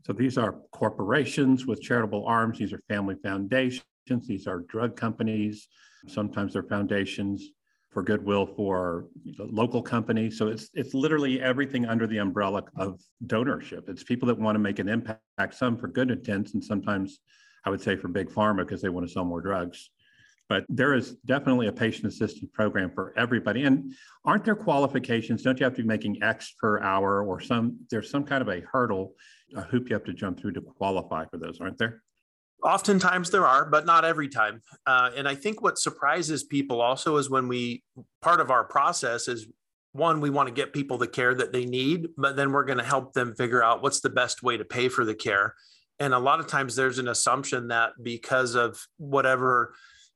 So 0.06 0.14
these 0.14 0.38
are 0.38 0.56
corporations 0.72 1.66
with 1.66 1.82
charitable 1.82 2.26
arms. 2.26 2.58
These 2.58 2.74
are 2.74 2.82
family 2.88 3.16
foundations. 3.22 3.84
These 4.28 4.48
are 4.48 4.62
drug 4.62 4.96
companies. 4.96 5.68
Sometimes 6.08 6.54
they're 6.54 6.64
foundations 6.64 7.52
for 7.92 8.04
goodwill 8.04 8.46
for 8.46 9.08
local 9.38 9.82
companies. 9.82 10.38
So 10.38 10.48
it's 10.48 10.70
it's 10.74 10.94
literally 10.94 11.42
everything 11.42 11.86
under 11.86 12.08
the 12.08 12.18
umbrella 12.18 12.64
of 12.78 13.00
donorship. 13.26 13.90
It's 13.90 14.04
people 14.04 14.28
that 14.28 14.40
want 14.40 14.56
to 14.56 14.60
make 14.60 14.80
an 14.80 14.88
impact, 14.88 15.54
some 15.54 15.78
for 15.78 15.88
good 15.88 16.12
intents, 16.12 16.54
and 16.54 16.64
sometimes 16.64 17.20
I 17.66 17.70
would 17.70 17.82
say 17.82 17.96
for 17.96 18.08
big 18.08 18.30
pharma 18.30 18.60
because 18.60 18.82
they 18.82 18.90
want 18.90 19.08
to 19.08 19.12
sell 19.12 19.26
more 19.26 19.42
drugs. 19.42 19.90
But 20.50 20.66
there 20.68 20.96
is 20.96 21.12
definitely 21.26 21.68
a 21.68 21.72
patient 21.72 22.08
assistance 22.08 22.50
program 22.52 22.90
for 22.90 23.14
everybody. 23.16 23.64
And 23.66 23.94
aren't 24.26 24.44
there 24.44 24.56
qualifications? 24.56 25.44
Don't 25.44 25.60
you 25.60 25.64
have 25.64 25.76
to 25.76 25.84
be 25.84 25.88
making 25.88 26.22
X 26.24 26.56
per 26.60 26.82
hour 26.82 27.24
or 27.24 27.40
some 27.40 27.78
there's 27.92 28.10
some 28.10 28.24
kind 28.24 28.42
of 28.42 28.50
a 28.50 28.62
hurdle, 28.62 29.14
a 29.56 29.62
hoop 29.62 29.90
you 29.90 29.94
have 29.94 30.04
to 30.06 30.14
jump 30.14 30.40
through 30.40 30.54
to 30.54 30.62
qualify 30.62 31.26
for 31.26 31.38
those, 31.38 31.62
aren't 31.62 31.78
there? 31.78 32.02
Oftentimes 32.64 33.30
there 33.30 33.46
are, 33.46 33.70
but 33.70 33.86
not 33.86 34.04
every 34.04 34.28
time. 34.28 34.62
Uh, 34.86 35.12
and 35.16 35.28
I 35.28 35.36
think 35.36 35.62
what 35.62 35.78
surprises 35.78 36.44
people 36.44 36.82
also 36.82 37.16
is 37.18 37.30
when 37.30 37.48
we, 37.48 37.84
part 38.22 38.42
of 38.42 38.52
our 38.52 38.66
process 38.66 39.30
is 39.30 39.48
one, 39.92 40.20
we 40.20 40.30
want 40.30 40.48
to 40.50 40.54
get 40.54 40.74
people 40.74 40.98
the 40.98 41.08
care 41.08 41.34
that 41.34 41.54
they 41.54 41.66
need, 41.66 42.10
but 42.18 42.36
then 42.36 42.52
we're 42.52 42.66
going 42.66 42.78
to 42.78 42.84
help 42.84 43.14
them 43.14 43.34
figure 43.36 43.64
out 43.64 43.82
what's 43.82 44.02
the 44.02 44.10
best 44.10 44.44
way 44.44 44.58
to 44.58 44.66
pay 44.66 44.90
for 44.90 45.06
the 45.06 45.16
care. 45.16 45.56
And 46.00 46.14
a 46.14 46.20
lot 46.20 46.40
of 46.40 46.48
times 46.48 46.76
there's 46.76 47.00
an 47.00 47.08
assumption 47.08 47.70
that 47.70 47.92
because 48.02 48.56
of 48.56 48.80
whatever 48.98 49.74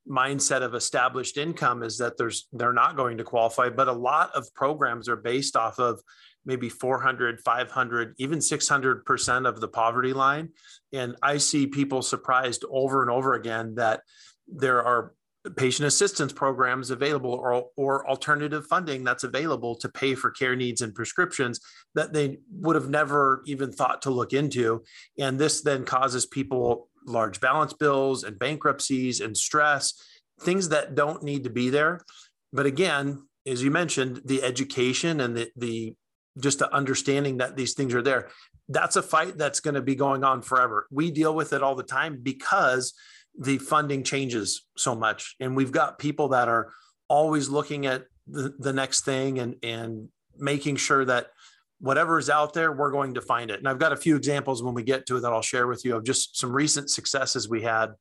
mindset 0.10 0.62
of 0.62 0.76
established 0.76 1.38
income 1.38 1.82
is 1.82 1.98
that 1.98 2.18
there's 2.18 2.48
they're 2.52 2.74
not 2.74 2.98
going 2.98 3.18
to 3.18 3.24
qualify 3.24 3.70
but 3.70 3.88
a 3.88 3.94
lot 3.94 4.30
of 4.36 4.54
programs 4.54 5.08
are 5.08 5.16
based 5.16 5.56
off 5.56 5.80
of 5.80 6.02
maybe 6.46 6.68
400 6.68 7.40
500 7.40 8.16
even 8.18 8.40
600% 8.40 9.48
of 9.48 9.62
the 9.62 9.68
poverty 9.68 10.14
line. 10.14 10.50
And 10.92 11.16
i 11.24 11.38
see 11.38 11.68
people 11.68 12.02
surprised 12.02 12.66
over 12.70 13.02
and 13.02 13.10
over 13.10 13.34
again 13.36 13.76
that 13.76 14.02
there 14.48 14.84
are 14.84 15.14
patient 15.58 15.88
assistance 15.88 16.32
programs 16.32 16.90
available 16.90 17.34
or, 17.34 17.66
or 17.76 18.10
alternative 18.10 18.66
funding 18.68 19.04
that's 19.04 19.26
available 19.26 19.76
to 19.76 19.90
pay 19.90 20.16
for 20.16 20.32
care 20.32 20.56
needs 20.56 20.82
and 20.82 20.96
prescriptions 20.96 21.60
that 21.96 22.14
they 22.14 22.38
would 22.50 22.76
have 22.76 22.90
never 22.90 23.44
even 23.46 23.72
thought 23.72 24.02
to 24.02 24.10
look 24.10 24.32
into. 24.32 24.84
And 25.20 25.38
this 25.38 25.62
then 25.62 25.84
causes 25.84 26.26
people 26.26 26.88
large 27.06 27.40
balance 27.40 27.74
bills 27.74 28.24
and 28.24 28.40
bankruptcies 28.40 29.22
and 29.22 29.36
stress 29.36 29.94
things 30.42 30.70
that 30.70 30.96
don't 30.96 31.24
need 31.24 31.44
to 31.44 31.50
be 31.50 31.70
there 31.70 32.02
but 32.52 32.66
again 32.66 33.24
as 33.46 33.64
you 33.64 33.72
mentioned 33.72 34.22
the 34.26 34.42
education 34.44 35.20
and 35.22 35.36
the, 35.36 35.50
the 35.56 35.96
just 36.40 36.60
the 36.60 36.74
understanding 36.74 37.38
that 37.38 37.56
these 37.56 37.74
things 37.74 37.94
are 37.94 38.02
there. 38.02 38.30
That's 38.70 38.96
a 38.96 39.04
fight 39.04 39.38
that's 39.38 39.60
going 39.60 39.76
to 39.76 39.82
be 39.82 39.96
going 39.96 40.24
on 40.24 40.42
forever. 40.42 40.88
We 40.90 41.12
deal 41.12 41.36
with 41.36 41.54
it 41.54 41.62
all 41.62 41.76
the 41.76 41.84
time 41.84 42.20
because 42.22 42.94
the 43.38 43.58
funding 43.58 44.04
changes 44.04 44.66
so 44.78 44.96
much. 44.96 45.36
And 45.40 45.56
we've 45.56 45.72
got 45.72 46.00
people 46.00 46.30
that 46.30 46.48
are 46.48 46.72
always 47.08 47.50
looking 47.50 47.86
at 47.86 48.06
the, 48.28 48.54
the 48.58 48.74
next 48.74 49.06
thing 49.06 49.40
and, 49.40 49.56
and 49.64 50.10
making 50.38 50.78
sure 50.78 51.06
that 51.06 51.28
whatever 51.84 52.18
is 52.18 52.30
out 52.30 52.54
there, 52.54 52.72
we're 52.72 52.92
going 52.92 53.14
to 53.14 53.22
find 53.22 53.52
it. 53.52 53.60
And 53.60 53.68
I've 53.68 53.80
got 53.80 53.94
a 53.94 53.98
few 53.98 54.16
examples 54.16 54.64
when 54.64 54.74
we 54.74 54.84
get 54.84 55.06
to 55.08 55.18
it 55.18 55.22
that 55.22 55.32
I'll 55.32 55.42
share 55.42 55.68
with 55.68 55.86
you 55.86 55.96
of 55.96 56.04
just 56.04 56.38
some 56.38 56.52
recent 56.52 56.90
successes 56.90 57.48
we 57.48 57.62
had 57.62 57.92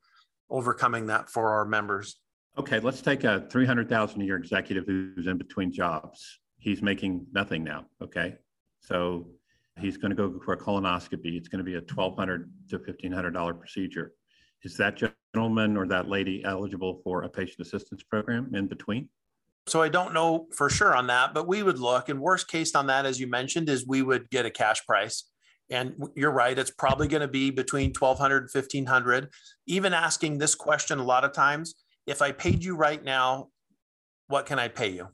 overcoming 0.48 1.06
that 1.08 1.28
for 1.28 1.50
our 1.50 1.64
members. 1.64 2.16
Okay, 2.58 2.80
let's 2.80 3.00
take 3.00 3.24
a 3.24 3.46
300,000 3.50 4.20
a 4.20 4.24
year 4.24 4.36
executive 4.36 4.84
who's 4.86 5.26
in 5.26 5.38
between 5.38 5.72
jobs 5.72 6.40
he's 6.62 6.80
making 6.80 7.26
nothing 7.32 7.64
now. 7.64 7.86
Okay. 8.00 8.36
So 8.80 9.26
he's 9.78 9.96
going 9.96 10.10
to 10.10 10.16
go 10.16 10.40
for 10.44 10.52
a 10.54 10.56
colonoscopy. 10.56 11.36
It's 11.36 11.48
going 11.48 11.58
to 11.58 11.64
be 11.64 11.74
a 11.74 11.82
$1,200 11.82 12.44
to 12.70 12.78
$1,500 12.78 13.58
procedure. 13.58 14.12
Is 14.62 14.76
that 14.76 15.02
gentleman 15.34 15.76
or 15.76 15.86
that 15.88 16.08
lady 16.08 16.44
eligible 16.44 17.00
for 17.02 17.24
a 17.24 17.28
patient 17.28 17.66
assistance 17.66 18.04
program 18.04 18.54
in 18.54 18.68
between? 18.68 19.08
So 19.66 19.80
I 19.80 19.88
don't 19.88 20.12
know 20.12 20.46
for 20.56 20.68
sure 20.68 20.94
on 20.94 21.06
that, 21.06 21.34
but 21.34 21.46
we 21.46 21.62
would 21.62 21.78
look. 21.78 22.08
And 22.08 22.20
worst 22.20 22.48
case 22.48 22.74
on 22.74 22.86
that, 22.88 23.06
as 23.06 23.20
you 23.20 23.28
mentioned, 23.28 23.68
is 23.68 23.86
we 23.86 24.02
would 24.02 24.28
get 24.30 24.46
a 24.46 24.50
cash 24.50 24.84
price. 24.84 25.24
And 25.70 25.94
you're 26.16 26.32
right, 26.32 26.58
it's 26.58 26.70
probably 26.70 27.08
going 27.08 27.22
to 27.22 27.28
be 27.28 27.50
between 27.50 27.92
1200 27.98 28.36
and 28.36 28.50
1500. 28.52 29.28
Even 29.66 29.94
asking 29.94 30.38
this 30.38 30.54
question 30.54 30.98
a 30.98 31.04
lot 31.04 31.24
of 31.24 31.32
times, 31.32 31.74
if 32.06 32.20
I 32.20 32.32
paid 32.32 32.64
you 32.64 32.76
right 32.76 33.02
now, 33.02 33.48
what 34.26 34.46
can 34.46 34.58
I 34.58 34.68
pay 34.68 34.90
you? 34.90 35.08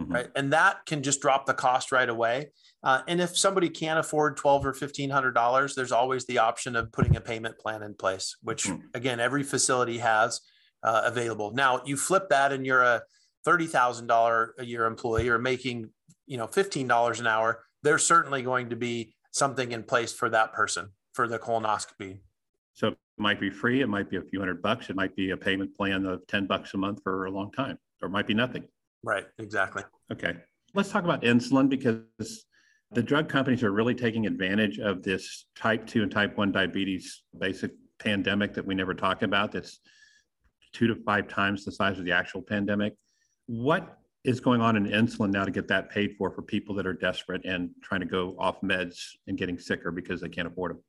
mm-hmm. 0.00 0.12
right? 0.12 0.28
And 0.34 0.52
that 0.52 0.86
can 0.86 1.02
just 1.02 1.20
drop 1.20 1.46
the 1.46 1.54
cost 1.54 1.92
right 1.92 2.08
away. 2.08 2.50
Uh, 2.82 3.02
and 3.06 3.20
if 3.20 3.36
somebody 3.36 3.68
can't 3.68 3.98
afford 3.98 4.36
twelve 4.36 4.64
or 4.64 4.72
fifteen 4.72 5.10
hundred 5.10 5.32
dollars, 5.32 5.74
there's 5.74 5.92
always 5.92 6.26
the 6.26 6.38
option 6.38 6.76
of 6.76 6.92
putting 6.92 7.16
a 7.16 7.20
payment 7.20 7.58
plan 7.58 7.82
in 7.82 7.94
place, 7.94 8.36
which 8.42 8.64
mm-hmm. 8.64 8.86
again 8.94 9.20
every 9.20 9.42
facility 9.42 9.98
has 9.98 10.40
uh, 10.82 11.02
available. 11.04 11.52
Now 11.52 11.82
you 11.84 11.96
flip 11.96 12.28
that, 12.30 12.52
and 12.52 12.64
you're 12.64 12.82
a 12.82 13.02
thirty 13.44 13.66
thousand 13.66 14.06
dollar 14.06 14.54
a 14.58 14.64
year 14.64 14.86
employee 14.86 15.28
or 15.28 15.38
making 15.38 15.90
you 16.26 16.36
know 16.36 16.46
fifteen 16.46 16.86
dollars 16.86 17.20
an 17.20 17.26
hour. 17.26 17.64
There's 17.82 18.04
certainly 18.04 18.42
going 18.42 18.70
to 18.70 18.76
be 18.76 19.14
something 19.32 19.72
in 19.72 19.82
place 19.82 20.12
for 20.12 20.28
that 20.30 20.52
person 20.52 20.90
for 21.12 21.26
the 21.26 21.38
colonoscopy. 21.38 22.20
So 22.74 22.88
it 22.88 22.98
might 23.18 23.40
be 23.40 23.50
free. 23.50 23.80
It 23.80 23.88
might 23.88 24.10
be 24.10 24.16
a 24.16 24.22
few 24.22 24.38
hundred 24.38 24.62
bucks. 24.62 24.90
It 24.90 24.96
might 24.96 25.14
be 25.16 25.30
a 25.30 25.36
payment 25.36 25.74
plan 25.76 26.06
of 26.06 26.26
ten 26.26 26.46
bucks 26.46 26.74
a 26.74 26.78
month 26.78 27.02
for 27.02 27.26
a 27.26 27.30
long 27.30 27.50
time, 27.52 27.78
or 28.02 28.08
it 28.08 28.10
might 28.10 28.26
be 28.26 28.34
nothing. 28.34 28.64
Right, 29.02 29.26
exactly. 29.38 29.82
Okay. 30.12 30.34
Let's 30.74 30.90
talk 30.90 31.04
about 31.04 31.22
insulin 31.22 31.68
because 31.68 32.44
the 32.92 33.02
drug 33.02 33.28
companies 33.28 33.62
are 33.62 33.72
really 33.72 33.94
taking 33.94 34.26
advantage 34.26 34.78
of 34.78 35.02
this 35.02 35.46
type 35.56 35.86
2 35.86 36.02
and 36.02 36.12
type 36.12 36.36
1 36.36 36.52
diabetes 36.52 37.22
basic 37.38 37.72
pandemic 37.98 38.54
that 38.54 38.66
we 38.66 38.74
never 38.74 38.94
talk 38.94 39.22
about 39.22 39.52
that's 39.52 39.80
two 40.72 40.86
to 40.86 40.94
five 40.94 41.28
times 41.28 41.64
the 41.64 41.72
size 41.72 41.98
of 41.98 42.04
the 42.04 42.12
actual 42.12 42.42
pandemic. 42.42 42.94
What 43.50 43.98
is 44.22 44.38
going 44.38 44.60
on 44.60 44.76
in 44.76 44.84
insulin 44.84 45.32
now 45.32 45.44
to 45.44 45.50
get 45.50 45.66
that 45.66 45.90
paid 45.90 46.14
for 46.16 46.30
for 46.30 46.40
people 46.40 46.72
that 46.76 46.86
are 46.86 46.92
desperate 46.92 47.44
and 47.44 47.70
trying 47.82 47.98
to 47.98 48.06
go 48.06 48.36
off 48.38 48.60
meds 48.60 48.96
and 49.26 49.36
getting 49.36 49.58
sicker 49.58 49.90
because 49.90 50.20
they 50.20 50.28
can't 50.28 50.46
afford 50.46 50.70
them? 50.70 50.84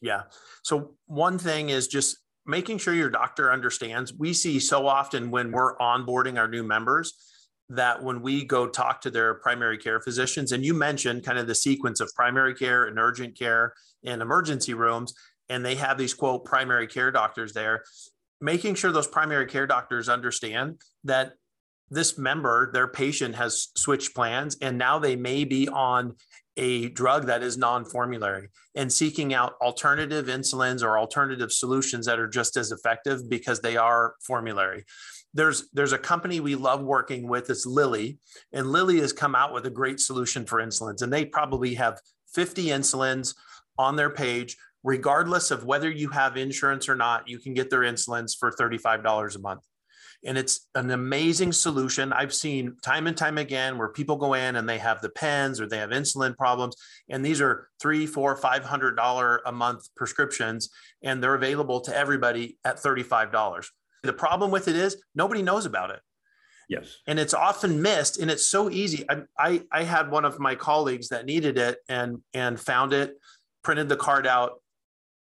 Yeah. 0.00 0.22
So, 0.62 0.94
one 1.04 1.38
thing 1.38 1.68
is 1.68 1.88
just 1.88 2.16
making 2.46 2.78
sure 2.78 2.94
your 2.94 3.10
doctor 3.10 3.52
understands. 3.52 4.14
We 4.14 4.32
see 4.32 4.58
so 4.58 4.86
often 4.86 5.30
when 5.30 5.52
we're 5.52 5.76
onboarding 5.76 6.38
our 6.38 6.48
new 6.48 6.62
members 6.62 7.12
that 7.68 8.02
when 8.02 8.22
we 8.22 8.44
go 8.46 8.66
talk 8.66 9.02
to 9.02 9.10
their 9.10 9.34
primary 9.34 9.76
care 9.76 10.00
physicians, 10.00 10.52
and 10.52 10.64
you 10.64 10.72
mentioned 10.72 11.24
kind 11.24 11.38
of 11.38 11.46
the 11.46 11.54
sequence 11.54 12.00
of 12.00 12.10
primary 12.14 12.54
care 12.54 12.86
and 12.86 12.98
urgent 12.98 13.38
care 13.38 13.74
and 14.02 14.22
emergency 14.22 14.72
rooms, 14.72 15.12
and 15.50 15.62
they 15.62 15.74
have 15.74 15.98
these 15.98 16.14
quote 16.14 16.46
primary 16.46 16.86
care 16.86 17.10
doctors 17.10 17.52
there, 17.52 17.82
making 18.40 18.76
sure 18.76 18.92
those 18.92 19.06
primary 19.06 19.46
care 19.46 19.66
doctors 19.66 20.08
understand 20.08 20.80
that 21.04 21.34
this 21.92 22.16
member, 22.18 22.70
their 22.72 22.88
patient 22.88 23.34
has 23.34 23.68
switched 23.76 24.14
plans, 24.14 24.56
and 24.62 24.78
now 24.78 24.98
they 24.98 25.14
may 25.14 25.44
be 25.44 25.68
on 25.68 26.16
a 26.56 26.88
drug 26.90 27.26
that 27.26 27.42
is 27.42 27.56
non-formulary 27.56 28.48
and 28.74 28.92
seeking 28.92 29.32
out 29.32 29.54
alternative 29.62 30.26
insulins 30.26 30.82
or 30.82 30.98
alternative 30.98 31.50
solutions 31.50 32.06
that 32.06 32.18
are 32.18 32.28
just 32.28 32.56
as 32.56 32.72
effective 32.72 33.28
because 33.28 33.60
they 33.60 33.76
are 33.76 34.14
formulary. 34.26 34.84
There's 35.34 35.70
there's 35.72 35.92
a 35.92 35.98
company 35.98 36.40
we 36.40 36.54
love 36.54 36.82
working 36.82 37.26
with 37.26 37.48
it's 37.48 37.64
lilly 37.64 38.18
and 38.52 38.70
lilly 38.70 39.00
has 39.00 39.14
come 39.14 39.34
out 39.34 39.54
with 39.54 39.64
a 39.64 39.70
great 39.70 39.98
solution 39.98 40.44
for 40.44 40.62
insulins 40.62 41.00
and 41.00 41.10
they 41.10 41.24
probably 41.24 41.74
have 41.74 41.98
50 42.34 42.66
insulins 42.66 43.34
on 43.78 43.96
their 43.96 44.10
page 44.10 44.58
regardless 44.84 45.50
of 45.50 45.64
whether 45.64 45.90
you 45.90 46.10
have 46.10 46.36
insurance 46.36 46.86
or 46.86 46.96
not 46.96 47.28
you 47.28 47.38
can 47.38 47.54
get 47.54 47.70
their 47.70 47.80
insulins 47.80 48.36
for 48.38 48.50
$35 48.50 49.36
a 49.36 49.38
month 49.38 49.62
and 50.24 50.38
it's 50.38 50.68
an 50.74 50.90
amazing 50.90 51.52
solution. 51.52 52.12
I've 52.12 52.32
seen 52.34 52.76
time 52.82 53.06
and 53.06 53.16
time 53.16 53.38
again 53.38 53.76
where 53.76 53.88
people 53.88 54.16
go 54.16 54.34
in 54.34 54.56
and 54.56 54.68
they 54.68 54.78
have 54.78 55.00
the 55.00 55.10
pens 55.10 55.60
or 55.60 55.66
they 55.66 55.78
have 55.78 55.90
insulin 55.90 56.36
problems 56.36 56.76
and 57.08 57.24
these 57.24 57.40
are 57.40 57.68
three 57.80 58.06
four 58.06 58.36
five 58.36 58.64
hundred 58.64 58.96
dollar 58.96 59.40
a 59.46 59.52
month 59.52 59.88
prescriptions 59.96 60.70
and 61.02 61.22
they're 61.22 61.34
available 61.34 61.80
to 61.80 61.96
everybody 61.96 62.56
at 62.64 62.76
$35 62.76 63.66
the 64.02 64.12
problem 64.12 64.50
with 64.50 64.68
it 64.68 64.76
is 64.76 65.02
nobody 65.14 65.42
knows 65.42 65.66
about 65.66 65.90
it. 65.90 66.00
Yes. 66.68 66.96
And 67.06 67.18
it's 67.18 67.34
often 67.34 67.82
missed 67.82 68.18
and 68.18 68.30
it's 68.30 68.48
so 68.48 68.70
easy. 68.70 69.04
I, 69.08 69.22
I 69.38 69.62
i 69.70 69.82
had 69.82 70.10
one 70.10 70.24
of 70.24 70.38
my 70.38 70.54
colleagues 70.54 71.08
that 71.08 71.26
needed 71.26 71.58
it 71.58 71.78
and 71.88 72.22
and 72.34 72.58
found 72.58 72.92
it 72.92 73.14
printed 73.62 73.88
the 73.88 73.96
card 73.96 74.26
out 74.26 74.60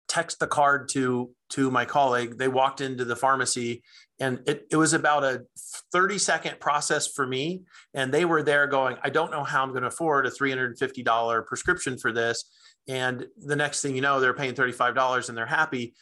text 0.08 0.38
the 0.40 0.46
card 0.46 0.88
to 0.90 1.30
to 1.50 1.70
my 1.70 1.84
colleague. 1.84 2.38
They 2.38 2.48
walked 2.48 2.80
into 2.80 3.04
the 3.04 3.16
pharmacy 3.16 3.82
and 4.22 4.40
it, 4.46 4.68
it 4.70 4.76
was 4.76 4.92
about 4.92 5.24
a 5.24 5.42
30 5.90 6.16
second 6.16 6.60
process 6.60 7.08
for 7.08 7.26
me. 7.26 7.62
And 7.92 8.14
they 8.14 8.24
were 8.24 8.42
there 8.42 8.66
going 8.68 8.96
i 9.02 9.10
don't 9.10 9.32
know 9.32 9.42
how 9.42 9.62
i'm 9.62 9.70
going 9.70 9.82
to 9.82 9.88
afford 9.88 10.26
a 10.26 10.30
$350 10.30 11.46
prescription 11.46 11.98
for 11.98 12.12
this. 12.12 12.44
And 12.88 13.26
the 13.36 13.56
next 13.56 13.82
thing 13.82 13.94
you 13.96 14.00
know 14.00 14.20
they're 14.20 14.32
paying 14.32 14.54
$35 14.54 15.28
and 15.28 15.36
they're 15.36 15.46
happy. 15.46 15.94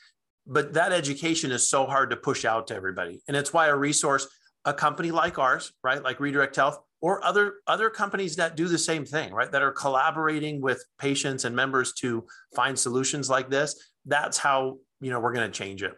But 0.46 0.74
that 0.74 0.92
education 0.92 1.50
is 1.50 1.68
so 1.68 1.86
hard 1.86 2.10
to 2.10 2.16
push 2.16 2.44
out 2.44 2.66
to 2.68 2.74
everybody. 2.74 3.22
And 3.26 3.36
it's 3.36 3.52
why 3.52 3.68
a 3.68 3.76
resource 3.76 4.28
a 4.66 4.74
company 4.74 5.10
like 5.10 5.38
ours 5.38 5.72
right 5.82 6.02
like 6.02 6.20
redirect 6.20 6.54
health 6.56 6.78
or 7.00 7.24
other 7.24 7.54
other 7.66 7.88
companies 7.88 8.36
that 8.36 8.56
do 8.56 8.68
the 8.68 8.76
same 8.76 9.06
thing 9.06 9.32
right 9.32 9.50
that 9.52 9.62
are 9.62 9.72
collaborating 9.72 10.60
with 10.60 10.84
patients 10.98 11.46
and 11.46 11.56
members 11.56 11.94
to 11.94 12.26
find 12.54 12.78
solutions 12.78 13.30
like 13.30 13.48
this 13.48 13.74
that's 14.04 14.36
how 14.36 14.76
you 15.00 15.10
know 15.10 15.18
we're 15.18 15.32
going 15.32 15.50
to 15.50 15.58
change 15.58 15.82
it 15.82 15.94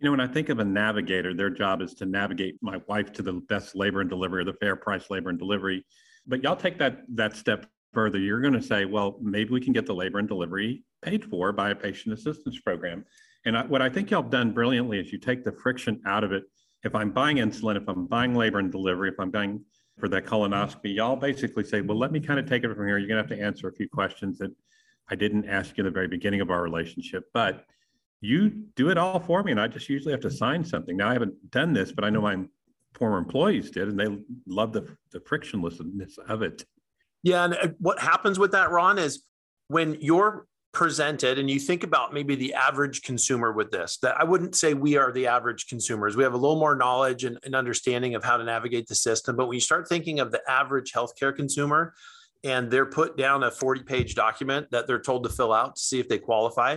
you 0.00 0.04
know 0.04 0.10
when 0.10 0.20
i 0.20 0.26
think 0.26 0.48
of 0.48 0.58
a 0.58 0.64
navigator 0.64 1.34
their 1.34 1.50
job 1.50 1.82
is 1.82 1.94
to 1.94 2.06
navigate 2.06 2.56
my 2.60 2.80
wife 2.86 3.12
to 3.12 3.22
the 3.22 3.32
best 3.32 3.74
labor 3.74 4.00
and 4.00 4.10
delivery 4.10 4.42
or 4.42 4.44
the 4.44 4.52
fair 4.54 4.76
price 4.76 5.10
labor 5.10 5.30
and 5.30 5.38
delivery. 5.38 5.84
But 6.26 6.42
y'all 6.42 6.56
take 6.56 6.78
that 6.78 7.02
that 7.14 7.36
step 7.36 7.66
further 7.92 8.18
you're 8.18 8.40
going 8.40 8.52
to 8.52 8.62
say 8.62 8.84
well 8.84 9.18
maybe 9.20 9.50
we 9.50 9.60
can 9.60 9.72
get 9.72 9.86
the 9.86 9.94
labor 9.94 10.18
and 10.18 10.28
delivery 10.28 10.84
paid 11.02 11.24
for 11.24 11.52
by 11.52 11.70
a 11.70 11.74
patient 11.74 12.12
assistance 12.14 12.60
program. 12.60 13.04
And 13.44 13.56
I, 13.56 13.64
what 13.64 13.82
i 13.82 13.88
think 13.88 14.10
y'all 14.10 14.22
have 14.22 14.30
done 14.30 14.52
brilliantly 14.52 15.00
is 15.00 15.12
you 15.12 15.18
take 15.18 15.44
the 15.44 15.52
friction 15.52 16.00
out 16.06 16.24
of 16.24 16.32
it. 16.32 16.44
If 16.84 16.94
i'm 16.94 17.10
buying 17.10 17.38
insulin 17.38 17.76
if 17.76 17.88
i'm 17.88 18.06
buying 18.06 18.34
labor 18.34 18.58
and 18.58 18.70
delivery 18.70 19.08
if 19.08 19.18
i'm 19.18 19.30
buying 19.30 19.64
for 19.98 20.08
that 20.08 20.24
colonoscopy, 20.24 20.94
y'all 20.94 21.16
basically 21.16 21.64
say, 21.64 21.80
well, 21.80 21.98
let 21.98 22.12
me 22.12 22.20
kind 22.20 22.38
of 22.38 22.48
take 22.48 22.64
it 22.64 22.74
from 22.74 22.86
here. 22.86 22.98
You're 22.98 23.08
going 23.08 23.22
to 23.22 23.28
have 23.28 23.38
to 23.38 23.44
answer 23.44 23.68
a 23.68 23.72
few 23.72 23.88
questions 23.88 24.38
that 24.38 24.54
I 25.10 25.14
didn't 25.14 25.48
ask 25.48 25.76
you 25.76 25.82
in 25.82 25.86
the 25.86 25.90
very 25.90 26.08
beginning 26.08 26.40
of 26.40 26.50
our 26.50 26.62
relationship, 26.62 27.24
but 27.32 27.64
you 28.20 28.50
do 28.74 28.90
it 28.90 28.98
all 28.98 29.20
for 29.20 29.42
me. 29.42 29.52
And 29.52 29.60
I 29.60 29.68
just 29.68 29.88
usually 29.88 30.12
have 30.12 30.20
to 30.22 30.30
sign 30.30 30.64
something. 30.64 30.96
Now, 30.96 31.08
I 31.08 31.12
haven't 31.12 31.50
done 31.50 31.72
this, 31.72 31.92
but 31.92 32.04
I 32.04 32.10
know 32.10 32.20
my 32.20 32.44
former 32.94 33.18
employees 33.18 33.70
did, 33.70 33.88
and 33.88 33.98
they 33.98 34.08
love 34.46 34.72
the, 34.72 34.88
the 35.12 35.20
frictionlessness 35.20 36.18
of 36.28 36.42
it. 36.42 36.64
Yeah. 37.22 37.44
And 37.44 37.54
uh, 37.54 37.68
what 37.78 38.00
happens 38.00 38.38
with 38.38 38.52
that, 38.52 38.70
Ron, 38.70 38.98
is 38.98 39.22
when 39.68 39.96
you're 40.00 40.46
presented 40.72 41.38
and 41.38 41.48
you 41.48 41.58
think 41.58 41.82
about 41.82 42.12
maybe 42.12 42.34
the 42.34 42.52
average 42.52 43.02
consumer 43.02 43.52
with 43.52 43.70
this 43.70 43.96
that 44.02 44.14
i 44.20 44.22
wouldn't 44.22 44.54
say 44.54 44.74
we 44.74 44.98
are 44.98 45.10
the 45.12 45.26
average 45.26 45.66
consumers 45.66 46.14
we 46.14 46.22
have 46.22 46.34
a 46.34 46.36
little 46.36 46.58
more 46.58 46.76
knowledge 46.76 47.24
and, 47.24 47.38
and, 47.42 47.54
understanding 47.56 48.14
of 48.14 48.22
how 48.22 48.36
to 48.36 48.44
navigate 48.44 48.86
the 48.86 48.94
system 48.94 49.34
but 49.34 49.48
when 49.48 49.54
you 49.54 49.60
start 49.62 49.88
thinking 49.88 50.20
of 50.20 50.30
the 50.30 50.42
average 50.48 50.92
healthcare 50.92 51.34
consumer 51.34 51.94
and 52.44 52.70
they're 52.70 52.86
put 52.86 53.16
down 53.16 53.44
a 53.44 53.50
40 53.50 53.82
page 53.84 54.14
document 54.14 54.66
that 54.70 54.86
they're 54.86 55.00
told 55.00 55.24
to 55.24 55.30
fill 55.30 55.54
out 55.54 55.76
to 55.76 55.82
see 55.82 56.00
if 56.00 56.08
they 56.08 56.18
qualify 56.18 56.76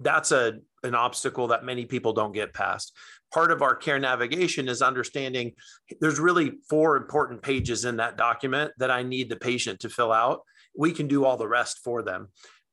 that's 0.00 0.32
a 0.32 0.58
an 0.82 0.94
obstacle 0.94 1.48
that 1.48 1.64
many 1.64 1.84
people 1.84 2.12
don't 2.12 2.32
get 2.32 2.54
past 2.54 2.92
part 3.32 3.50
of 3.50 3.62
our 3.62 3.74
care 3.74 3.98
navigation 3.98 4.68
is 4.68 4.82
understanding 4.82 5.52
there's 6.00 6.18
really 6.18 6.52
four 6.68 6.96
important 6.96 7.42
pages 7.42 7.84
in 7.84 7.96
that 7.96 8.16
document 8.16 8.72
that 8.78 8.90
i 8.90 9.02
need 9.02 9.28
the 9.28 9.36
patient 9.36 9.80
to 9.80 9.88
fill 9.88 10.12
out 10.12 10.40
we 10.76 10.92
can 10.92 11.06
do 11.06 11.24
all 11.24 11.36
the 11.36 11.48
rest 11.48 11.80
for 11.84 12.02
them 12.02 12.28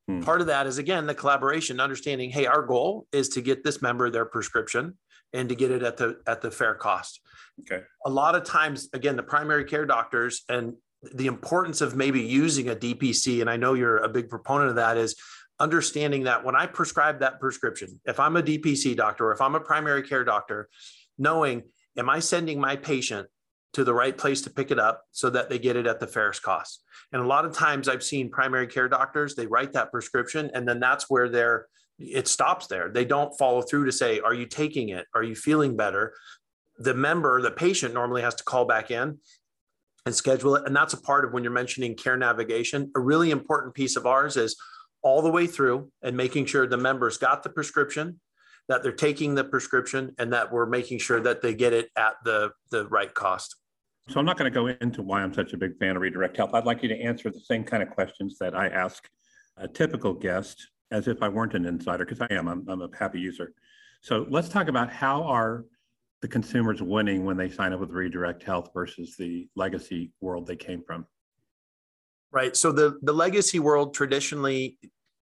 Hmm. 0.08 0.22
Part 0.22 0.42
of 0.42 0.48
that 0.48 0.68
is 0.68 0.78
again 0.78 1.06
the 1.06 1.16
collaboration, 1.16 1.80
understanding, 1.80 2.30
hey, 2.30 2.46
our 2.46 2.62
goal 2.62 3.08
is 3.12 3.30
to 3.30 3.42
get 3.42 3.64
this 3.64 3.82
member 3.82 4.10
their 4.10 4.26
prescription 4.26 4.98
and 5.34 5.50
to 5.50 5.56
get 5.56 5.72
it 5.72 5.84
at 5.84 5.98
the 5.98 6.20
at 6.26 6.42
the 6.42 6.52
fair 6.52 6.76
cost. 6.76 7.22
Okay. 7.62 7.84
A 8.06 8.10
lot 8.10 8.36
of 8.36 8.44
times, 8.44 8.90
again, 8.94 9.16
the 9.16 9.24
primary 9.24 9.66
care 9.66 9.86
doctors 9.86 10.44
and 10.48 10.74
the 11.14 11.28
importance 11.28 11.82
of 11.82 11.96
maybe 11.96 12.22
using 12.22 12.70
a 12.70 12.76
DPC, 12.76 13.42
and 13.42 13.50
I 13.50 13.58
know 13.58 13.74
you're 13.74 13.98
a 13.98 14.10
big 14.10 14.30
proponent 14.30 14.70
of 14.70 14.76
that, 14.78 14.98
is 14.98 15.16
understanding 15.60 16.24
that 16.24 16.44
when 16.44 16.56
I 16.56 16.66
prescribe 16.66 17.20
that 17.20 17.40
prescription, 17.40 18.00
if 18.06 18.20
I'm 18.20 18.36
a 18.36 18.44
DPC 18.44 18.96
doctor 18.96 19.28
or 19.28 19.32
if 19.32 19.42
I'm 19.42 19.56
a 19.56 19.60
primary 19.60 20.04
care 20.04 20.24
doctor, 20.24 20.70
knowing 21.18 21.64
am 21.98 22.10
I 22.10 22.20
sending 22.20 22.60
my 22.60 22.76
patient 22.76 23.28
to 23.74 23.84
the 23.84 23.94
right 23.94 24.18
place 24.18 24.42
to 24.42 24.50
pick 24.50 24.72
it 24.72 24.80
up 24.80 25.04
so 25.12 25.30
that 25.30 25.50
they 25.50 25.60
get 25.60 25.76
it 25.76 25.86
at 25.88 26.00
the 26.00 26.08
fairest 26.08 26.42
cost. 26.42 26.82
And 27.12 27.22
a 27.22 27.28
lot 27.28 27.46
of 27.46 27.54
times 27.54 27.88
I've 27.88 28.04
seen 28.04 28.32
primary 28.32 28.68
care 28.68 28.90
doctors, 28.90 29.36
they 29.36 29.46
write 29.46 29.74
that 29.74 29.92
prescription 29.92 30.50
and 30.54 30.68
then 30.68 30.80
that's 30.80 31.10
where 31.10 31.30
they're 31.30 31.68
it 32.00 32.28
stops 32.28 32.68
there. 32.68 32.90
They 32.90 33.06
don't 33.06 33.36
follow 33.38 33.62
through 33.62 33.86
to 33.86 33.92
say, 33.92 34.20
are 34.20 34.34
you 34.34 34.46
taking 34.46 34.90
it? 34.90 35.06
Are 35.16 35.24
you 35.24 35.36
feeling 35.36 35.76
better? 35.76 36.14
The 36.78 36.94
member, 36.94 37.42
the 37.42 37.52
patient 37.52 37.94
normally 37.94 38.22
has 38.22 38.36
to 38.36 38.44
call 38.44 38.66
back 38.66 38.92
in 38.92 39.18
and 40.06 40.16
schedule 40.16 40.56
it. 40.56 40.64
And 40.68 40.76
that's 40.76 40.94
a 40.94 41.02
part 41.02 41.26
of 41.26 41.34
when 41.34 41.44
you're 41.44 41.52
mentioning 41.52 41.96
care 41.96 42.16
navigation. 42.16 42.92
A 42.96 43.00
really 43.00 43.32
important 43.32 43.74
piece 43.74 43.96
of 43.96 44.06
ours 44.06 44.38
is 44.38 44.56
all 45.04 45.22
the 45.22 45.32
way 45.32 45.48
through 45.48 45.92
and 46.02 46.18
making 46.18 46.46
sure 46.46 46.68
the 46.68 46.78
members 46.78 47.18
got 47.18 47.44
the 47.44 47.50
prescription, 47.50 48.20
that 48.68 48.84
they're 48.84 48.92
taking 48.92 49.36
the 49.36 49.44
prescription, 49.44 50.14
and 50.18 50.34
that 50.34 50.52
we're 50.52 50.66
making 50.66 51.00
sure 51.00 51.22
that 51.22 51.42
they 51.42 51.54
get 51.54 51.74
it 51.74 51.90
at 51.98 52.16
the, 52.26 52.52
the 52.72 52.88
right 52.88 53.14
cost. 53.14 53.56
So 54.10 54.20
I'm 54.20 54.26
not 54.26 54.38
going 54.38 54.52
to 54.52 54.56
go 54.56 54.68
into 54.68 55.02
why 55.02 55.22
I'm 55.22 55.34
such 55.34 55.54
a 55.54 55.58
big 55.58 55.78
fan 55.78 55.96
of 55.96 56.02
Redirect 56.02 56.38
Health. 56.38 56.52
I'd 56.54 56.66
like 56.66 56.82
you 56.82 56.90
to 56.90 57.00
answer 57.00 57.30
the 57.30 57.40
same 57.40 57.64
kind 57.64 57.84
of 57.84 57.90
questions 57.90 58.38
that 58.40 58.56
I 58.56 58.68
ask 58.68 59.08
a 59.58 59.68
typical 59.68 60.14
guest 60.14 60.68
as 60.92 61.08
if 61.08 61.22
I 61.22 61.28
weren't 61.28 61.54
an 61.54 61.66
insider, 61.66 62.06
because 62.06 62.22
I 62.22 62.28
am. 62.32 62.48
I'm, 62.48 62.66
I'm 62.70 62.82
a 62.82 62.90
happy 62.98 63.20
user. 63.20 63.54
So 64.02 64.26
let's 64.30 64.48
talk 64.48 64.70
about 64.70 64.90
how 64.90 65.24
are 65.24 65.66
the 66.22 66.28
consumers 66.28 66.82
winning 66.82 67.26
when 67.26 67.38
they 67.38 67.50
sign 67.50 67.74
up 67.74 67.80
with 67.80 67.92
Redirect 67.92 68.44
Health 68.44 68.70
versus 68.74 69.16
the 69.18 69.48
legacy 69.56 70.14
world 70.22 70.48
they 70.48 70.56
came 70.56 70.84
from? 70.84 71.06
Right. 72.32 72.56
So 72.56 72.72
the 72.72 73.00
the 73.02 73.14
legacy 73.14 73.60
world 73.60 73.94
traditionally, 73.94 74.78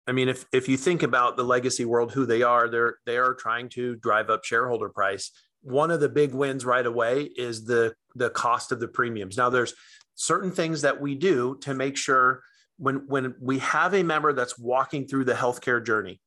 I 0.07 0.11
mean, 0.11 0.29
if 0.29 0.45
if 0.53 0.69
you 0.69 0.77
think 0.77 1.03
about 1.03 1.37
the 1.37 1.43
legacy 1.43 1.85
world, 1.85 2.11
who 2.13 2.25
they 2.25 2.41
are, 2.41 2.69
they're 2.69 2.97
they 3.05 3.17
are 3.17 3.33
trying 3.33 3.69
to 3.69 3.95
drive 3.97 4.29
up 4.29 4.43
shareholder 4.43 4.89
price 4.89 5.31
one 5.65 5.89
of 5.89 5.99
the 5.99 6.07
big 6.07 6.31
wins 6.31 6.63
right 6.63 6.85
away 6.85 7.23
is 7.23 7.65
the 7.65 7.95
the 8.13 8.29
cost 8.29 8.71
of 8.71 8.79
the 8.79 8.87
premiums. 8.87 9.35
Now 9.35 9.49
there's 9.49 9.73
certain 10.13 10.51
things 10.51 10.83
that 10.83 11.01
we 11.01 11.15
do 11.15 11.57
to 11.61 11.73
make 11.73 11.97
sure 11.97 12.43
when 12.77 13.07
when 13.07 13.33
we 13.41 13.57
have 13.59 13.95
a 13.95 14.03
member 14.03 14.31
that's 14.31 14.59
walking 14.59 15.07
through 15.07 15.25
the 15.25 15.33
healthcare 15.33 15.83
journey 15.83 16.21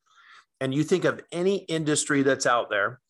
and 0.60 0.74
you 0.74 0.82
think 0.82 1.04
of 1.04 1.22
any 1.30 1.58
industry 1.58 2.22
that's 2.22 2.46
out 2.46 2.68
there 2.68 3.00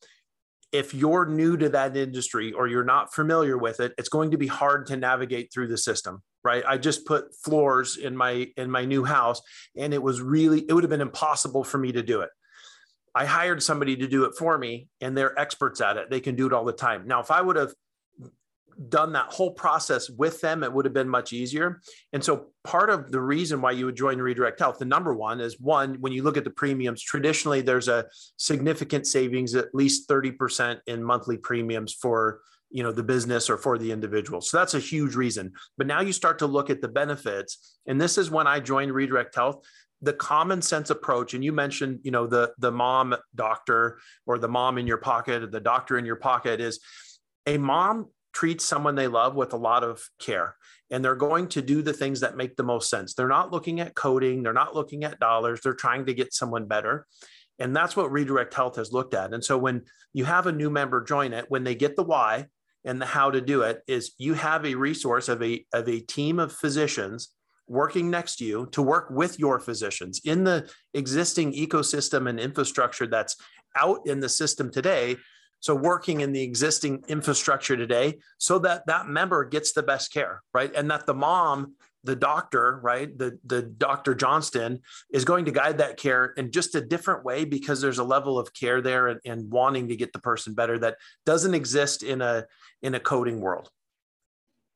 if 0.70 0.92
you're 0.92 1.24
new 1.24 1.56
to 1.56 1.70
that 1.70 1.96
industry 1.96 2.52
or 2.52 2.68
you're 2.68 2.84
not 2.84 3.14
familiar 3.14 3.56
with 3.56 3.80
it 3.80 3.92
it's 3.96 4.08
going 4.08 4.32
to 4.32 4.36
be 4.36 4.48
hard 4.48 4.86
to 4.86 4.96
navigate 4.96 5.52
through 5.52 5.68
the 5.68 5.78
system 5.78 6.20
right 6.44 6.64
i 6.66 6.76
just 6.76 7.06
put 7.06 7.34
floors 7.34 7.96
in 7.96 8.16
my 8.16 8.46
in 8.56 8.70
my 8.70 8.84
new 8.84 9.04
house 9.04 9.40
and 9.76 9.92
it 9.92 10.02
was 10.02 10.20
really 10.20 10.60
it 10.68 10.72
would 10.72 10.84
have 10.84 10.90
been 10.90 11.00
impossible 11.00 11.64
for 11.64 11.78
me 11.78 11.92
to 11.92 12.02
do 12.02 12.20
it 12.20 12.30
I 13.14 13.24
hired 13.24 13.60
somebody 13.62 13.96
to 13.96 14.06
do 14.06 14.26
it 14.26 14.34
for 14.38 14.56
me 14.58 14.86
and 15.00 15.16
they're 15.16 15.36
experts 15.36 15.80
at 15.80 15.96
it. 15.96 16.08
They 16.08 16.20
can 16.20 16.36
do 16.36 16.46
it 16.46 16.52
all 16.52 16.64
the 16.64 16.72
time. 16.72 17.08
Now, 17.08 17.18
if 17.18 17.32
I 17.32 17.40
would 17.40 17.56
have 17.56 17.72
done 18.88 19.12
that 19.12 19.32
whole 19.32 19.50
process 19.50 20.08
with 20.08 20.40
them, 20.40 20.62
it 20.62 20.72
would 20.72 20.84
have 20.84 20.94
been 20.94 21.08
much 21.08 21.32
easier. 21.32 21.80
And 22.12 22.22
so, 22.22 22.52
part 22.62 22.90
of 22.90 23.10
the 23.10 23.20
reason 23.20 23.60
why 23.60 23.72
you 23.72 23.86
would 23.86 23.96
join 23.96 24.18
Redirect 24.18 24.60
Health, 24.60 24.78
the 24.78 24.84
number 24.84 25.14
one 25.14 25.40
is 25.40 25.58
one, 25.58 25.96
when 26.00 26.12
you 26.12 26.22
look 26.22 26.36
at 26.36 26.44
the 26.44 26.50
premiums, 26.50 27.02
traditionally 27.02 27.60
there's 27.60 27.88
a 27.88 28.06
significant 28.36 29.06
savings, 29.06 29.54
at 29.54 29.74
least 29.74 30.08
30% 30.08 30.78
in 30.86 31.02
monthly 31.02 31.38
premiums 31.38 31.92
for 31.92 32.40
you 32.70 32.82
know 32.82 32.92
the 32.92 33.02
business 33.02 33.48
or 33.48 33.56
for 33.56 33.78
the 33.78 33.90
individual. 33.90 34.40
So 34.40 34.58
that's 34.58 34.74
a 34.74 34.80
huge 34.80 35.14
reason. 35.14 35.52
But 35.76 35.86
now 35.86 36.00
you 36.00 36.12
start 36.12 36.38
to 36.40 36.46
look 36.46 36.70
at 36.70 36.80
the 36.80 36.88
benefits. 36.88 37.78
And 37.86 38.00
this 38.00 38.18
is 38.18 38.30
when 38.30 38.46
i 38.46 38.60
joined 38.60 38.92
redirect 38.92 39.34
health. 39.34 39.64
The 40.00 40.12
common 40.12 40.62
sense 40.62 40.90
approach 40.90 41.34
and 41.34 41.44
you 41.44 41.52
mentioned 41.52 42.00
you 42.04 42.10
know 42.10 42.26
the 42.26 42.52
the 42.58 42.70
mom 42.70 43.16
doctor 43.34 43.98
or 44.26 44.38
the 44.38 44.48
mom 44.48 44.78
in 44.78 44.86
your 44.86 44.98
pocket 44.98 45.42
or 45.42 45.48
the 45.48 45.60
doctor 45.60 45.98
in 45.98 46.04
your 46.04 46.16
pocket 46.16 46.60
is 46.60 46.78
a 47.46 47.58
mom 47.58 48.10
treats 48.32 48.64
someone 48.64 48.94
they 48.94 49.08
love 49.08 49.34
with 49.34 49.52
a 49.54 49.56
lot 49.56 49.82
of 49.82 50.08
care 50.20 50.54
and 50.90 51.04
they're 51.04 51.16
going 51.16 51.48
to 51.48 51.62
do 51.62 51.82
the 51.82 51.92
things 51.92 52.20
that 52.20 52.36
make 52.36 52.56
the 52.56 52.62
most 52.62 52.88
sense. 52.88 53.14
They're 53.14 53.28
not 53.28 53.52
looking 53.52 53.80
at 53.80 53.94
coding. 53.94 54.42
They're 54.42 54.52
not 54.52 54.74
looking 54.74 55.04
at 55.04 55.18
dollars. 55.18 55.60
They're 55.60 55.74
trying 55.74 56.06
to 56.06 56.14
get 56.14 56.32
someone 56.32 56.66
better. 56.66 57.06
And 57.58 57.74
that's 57.74 57.96
what 57.96 58.12
redirect 58.12 58.54
health 58.54 58.76
has 58.76 58.92
looked 58.92 59.14
at. 59.14 59.34
And 59.34 59.44
so 59.44 59.58
when 59.58 59.82
you 60.12 60.24
have 60.24 60.46
a 60.46 60.52
new 60.52 60.70
member 60.70 61.02
join 61.02 61.32
it 61.32 61.46
when 61.48 61.64
they 61.64 61.74
get 61.74 61.96
the 61.96 62.04
why 62.04 62.46
and 62.88 63.00
the 63.00 63.06
how 63.06 63.30
to 63.30 63.40
do 63.40 63.62
it 63.62 63.82
is 63.86 64.12
you 64.16 64.32
have 64.32 64.64
a 64.64 64.74
resource 64.74 65.28
of 65.28 65.42
a 65.42 65.64
of 65.74 65.86
a 65.88 66.00
team 66.00 66.40
of 66.40 66.50
physicians 66.50 67.28
working 67.68 68.10
next 68.10 68.36
to 68.36 68.46
you 68.46 68.66
to 68.72 68.80
work 68.80 69.08
with 69.10 69.38
your 69.38 69.60
physicians 69.60 70.22
in 70.24 70.42
the 70.42 70.68
existing 70.94 71.52
ecosystem 71.52 72.28
and 72.28 72.40
infrastructure 72.40 73.06
that's 73.06 73.36
out 73.76 74.00
in 74.06 74.20
the 74.20 74.28
system 74.28 74.70
today. 74.70 75.16
So 75.60 75.74
working 75.74 76.22
in 76.22 76.32
the 76.32 76.42
existing 76.42 77.04
infrastructure 77.08 77.76
today 77.76 78.20
so 78.38 78.58
that 78.60 78.86
that 78.86 79.06
member 79.08 79.44
gets 79.44 79.72
the 79.72 79.82
best 79.82 80.10
care 80.12 80.42
right? 80.54 80.72
And 80.74 80.90
that 80.90 81.04
the 81.04 81.14
mom 81.14 81.74
the 82.04 82.16
doctor 82.16 82.78
right 82.82 83.18
the 83.18 83.38
the 83.44 83.62
dr 83.62 84.14
johnston 84.14 84.80
is 85.12 85.24
going 85.24 85.44
to 85.44 85.50
guide 85.50 85.78
that 85.78 85.96
care 85.96 86.26
in 86.36 86.50
just 86.52 86.74
a 86.76 86.80
different 86.80 87.24
way 87.24 87.44
because 87.44 87.80
there's 87.80 87.98
a 87.98 88.04
level 88.04 88.38
of 88.38 88.54
care 88.54 88.80
there 88.80 89.08
and, 89.08 89.20
and 89.24 89.50
wanting 89.50 89.88
to 89.88 89.96
get 89.96 90.12
the 90.12 90.18
person 90.20 90.54
better 90.54 90.78
that 90.78 90.96
doesn't 91.26 91.54
exist 91.54 92.02
in 92.02 92.22
a 92.22 92.44
in 92.82 92.94
a 92.94 93.00
coding 93.00 93.40
world 93.40 93.68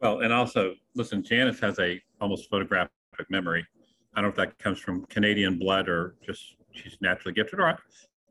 well, 0.03 0.19
and 0.19 0.33
also, 0.33 0.75
listen, 0.97 1.23
Janice 1.23 1.61
has 1.61 1.79
a 1.79 2.03
almost 2.21 2.51
photographic 2.51 2.91
memory. 3.31 3.65
I 4.15 4.21
don't 4.21 4.25
know 4.25 4.31
if 4.31 4.37
that 4.37 4.59
comes 4.59 4.81
from 4.81 5.07
Canadian 5.07 5.59
blood 5.59 5.89
or 5.89 6.17
just 6.27 6.57
she's 6.73 6.97
naturally 7.01 7.33
gifted. 7.33 7.61
Or 7.61 7.79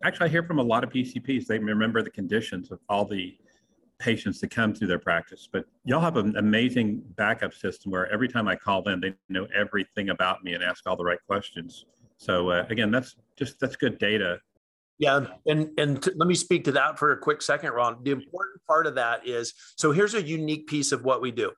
actually, 0.03 0.25
I 0.25 0.29
hear 0.29 0.43
from 0.43 0.59
a 0.59 0.63
lot 0.63 0.83
of 0.83 0.89
PCPs 0.89 1.45
they 1.45 1.59
remember 1.59 2.03
the 2.03 2.09
conditions 2.09 2.71
of 2.71 2.79
all 2.89 3.05
the 3.05 3.37
patients 4.01 4.39
to 4.39 4.47
come 4.47 4.73
through 4.73 4.87
their 4.87 4.99
practice. 4.99 5.47
But 5.51 5.65
y'all 5.85 6.01
have 6.01 6.17
an 6.17 6.35
amazing 6.35 7.03
backup 7.15 7.53
system 7.53 7.91
where 7.91 8.11
every 8.11 8.27
time 8.27 8.47
I 8.47 8.55
call 8.55 8.81
them, 8.81 8.99
they 8.99 9.13
know 9.29 9.47
everything 9.55 10.09
about 10.09 10.43
me 10.43 10.53
and 10.53 10.63
ask 10.63 10.87
all 10.87 10.97
the 10.97 11.05
right 11.05 11.19
questions. 11.27 11.85
So 12.17 12.49
uh, 12.49 12.65
again, 12.69 12.91
that's 12.91 13.15
just 13.37 13.59
that's 13.59 13.75
good 13.75 13.97
data. 13.97 14.39
Yeah, 14.97 15.25
and 15.47 15.69
and 15.77 16.01
t- 16.03 16.11
let 16.15 16.27
me 16.27 16.35
speak 16.35 16.63
to 16.65 16.71
that 16.73 16.99
for 16.99 17.11
a 17.11 17.17
quick 17.17 17.41
second, 17.41 17.71
Ron. 17.71 18.03
The 18.03 18.11
important 18.11 18.61
part 18.67 18.85
of 18.85 18.95
that 18.95 19.27
is 19.27 19.53
so 19.77 19.91
here's 19.91 20.13
a 20.13 20.21
unique 20.21 20.67
piece 20.67 20.91
of 20.91 21.03
what 21.03 21.21
we 21.21 21.31
do 21.31 21.51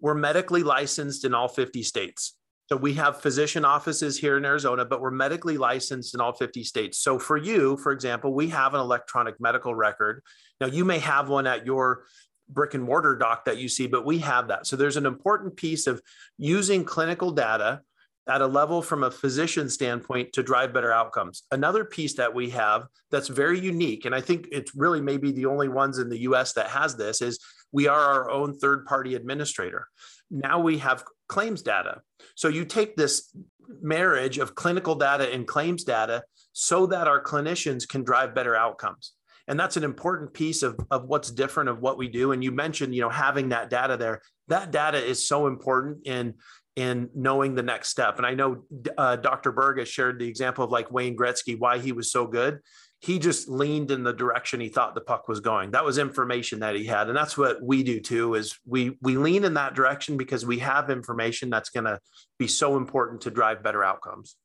we're 0.00 0.14
medically 0.14 0.62
licensed 0.62 1.24
in 1.24 1.34
all 1.34 1.48
50 1.48 1.82
states. 1.82 2.36
So 2.68 2.76
we 2.76 2.94
have 2.94 3.20
physician 3.20 3.64
offices 3.64 4.18
here 4.18 4.36
in 4.36 4.44
Arizona, 4.44 4.84
but 4.84 5.00
we're 5.00 5.12
medically 5.12 5.56
licensed 5.56 6.14
in 6.14 6.20
all 6.20 6.32
50 6.32 6.64
states. 6.64 6.98
So 6.98 7.18
for 7.18 7.36
you, 7.36 7.76
for 7.76 7.92
example, 7.92 8.34
we 8.34 8.48
have 8.48 8.74
an 8.74 8.80
electronic 8.80 9.38
medical 9.38 9.74
record. 9.74 10.22
Now 10.60 10.68
you 10.68 10.84
may 10.84 10.98
have 10.98 11.28
one 11.28 11.46
at 11.46 11.66
your 11.66 12.04
brick 12.48 12.74
and 12.74 12.84
mortar 12.84 13.16
doc 13.16 13.44
that 13.46 13.58
you 13.58 13.68
see, 13.68 13.86
but 13.86 14.04
we 14.04 14.18
have 14.18 14.48
that. 14.48 14.66
So 14.66 14.76
there's 14.76 14.96
an 14.96 15.06
important 15.06 15.56
piece 15.56 15.86
of 15.86 16.00
using 16.38 16.84
clinical 16.84 17.32
data 17.32 17.80
at 18.28 18.40
a 18.40 18.46
level 18.46 18.82
from 18.82 19.04
a 19.04 19.10
physician 19.10 19.68
standpoint 19.68 20.32
to 20.32 20.42
drive 20.42 20.72
better 20.72 20.92
outcomes. 20.92 21.44
Another 21.52 21.84
piece 21.84 22.14
that 22.14 22.34
we 22.34 22.50
have 22.50 22.86
that's 23.10 23.28
very 23.28 23.58
unique, 23.58 24.04
and 24.04 24.14
I 24.14 24.20
think 24.20 24.48
it's 24.50 24.74
really 24.74 25.00
maybe 25.00 25.30
the 25.30 25.46
only 25.46 25.68
ones 25.68 25.98
in 25.98 26.08
the 26.08 26.20
US 26.22 26.52
that 26.54 26.66
has 26.68 26.96
this, 26.96 27.22
is 27.22 27.38
we 27.70 27.86
are 27.86 28.00
our 28.00 28.30
own 28.30 28.58
third 28.58 28.84
party 28.84 29.14
administrator. 29.14 29.86
Now 30.30 30.58
we 30.58 30.78
have 30.78 31.04
claims 31.28 31.62
data. 31.62 32.00
So 32.34 32.48
you 32.48 32.64
take 32.64 32.96
this 32.96 33.32
marriage 33.80 34.38
of 34.38 34.54
clinical 34.54 34.96
data 34.96 35.32
and 35.32 35.46
claims 35.46 35.84
data 35.84 36.24
so 36.52 36.86
that 36.86 37.06
our 37.06 37.22
clinicians 37.22 37.86
can 37.86 38.02
drive 38.02 38.34
better 38.34 38.56
outcomes 38.56 39.12
and 39.48 39.58
that's 39.58 39.76
an 39.76 39.84
important 39.84 40.32
piece 40.32 40.62
of, 40.62 40.78
of 40.90 41.04
what's 41.04 41.30
different 41.30 41.68
of 41.68 41.80
what 41.80 41.98
we 41.98 42.08
do. 42.08 42.32
And 42.32 42.42
you 42.42 42.50
mentioned 42.50 42.94
you 42.94 43.02
know 43.02 43.10
having 43.10 43.50
that 43.50 43.70
data 43.70 43.96
there. 43.96 44.22
That 44.48 44.70
data 44.70 45.02
is 45.02 45.26
so 45.26 45.46
important 45.46 46.06
in 46.06 46.34
in 46.74 47.08
knowing 47.14 47.54
the 47.54 47.62
next 47.62 47.88
step. 47.88 48.18
And 48.18 48.26
i 48.26 48.34
know 48.34 48.62
uh, 48.98 49.16
dr 49.16 49.50
berg 49.52 49.78
has 49.78 49.88
shared 49.88 50.18
the 50.18 50.28
example 50.28 50.64
of 50.64 50.70
like 50.70 50.92
wayne 50.92 51.16
gretzky 51.16 51.58
why 51.58 51.78
he 51.78 51.92
was 51.92 52.10
so 52.10 52.26
good. 52.26 52.60
He 53.00 53.18
just 53.18 53.48
leaned 53.48 53.90
in 53.90 54.02
the 54.02 54.12
direction 54.12 54.58
he 54.58 54.70
thought 54.70 54.94
the 54.94 55.02
puck 55.02 55.28
was 55.28 55.40
going. 55.40 55.70
That 55.72 55.84
was 55.84 55.98
information 55.98 56.60
that 56.60 56.74
he 56.74 56.86
had. 56.86 57.08
And 57.08 57.16
that's 57.16 57.36
what 57.36 57.62
we 57.62 57.82
do 57.82 58.00
too 58.00 58.34
is 58.34 58.58
we 58.66 58.96
we 59.00 59.16
lean 59.16 59.44
in 59.44 59.54
that 59.54 59.74
direction 59.74 60.16
because 60.16 60.44
we 60.44 60.58
have 60.58 60.90
information 60.90 61.50
that's 61.50 61.70
going 61.70 61.84
to 61.84 62.00
be 62.38 62.48
so 62.48 62.76
important 62.76 63.20
to 63.22 63.30
drive 63.30 63.62
better 63.62 63.84
outcomes. 63.84 64.36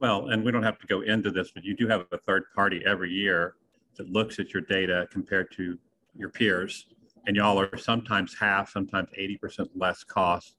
Well 0.00 0.28
and 0.28 0.44
we 0.44 0.50
don't 0.50 0.64
have 0.64 0.78
to 0.80 0.86
go 0.86 1.00
into 1.02 1.30
this 1.30 1.52
but 1.54 1.64
you 1.64 1.76
do 1.76 1.86
have 1.88 2.06
a 2.12 2.18
third 2.18 2.44
party 2.54 2.82
every 2.84 3.10
year 3.10 3.54
that 3.96 4.10
looks 4.10 4.38
at 4.38 4.52
your 4.52 4.62
data 4.62 5.06
compared 5.10 5.50
to 5.52 5.78
your 6.16 6.28
peers. 6.28 6.86
And 7.26 7.36
y'all 7.36 7.58
are 7.60 7.76
sometimes 7.76 8.36
half, 8.38 8.70
sometimes 8.70 9.08
80% 9.18 9.68
less 9.74 10.02
cost 10.02 10.54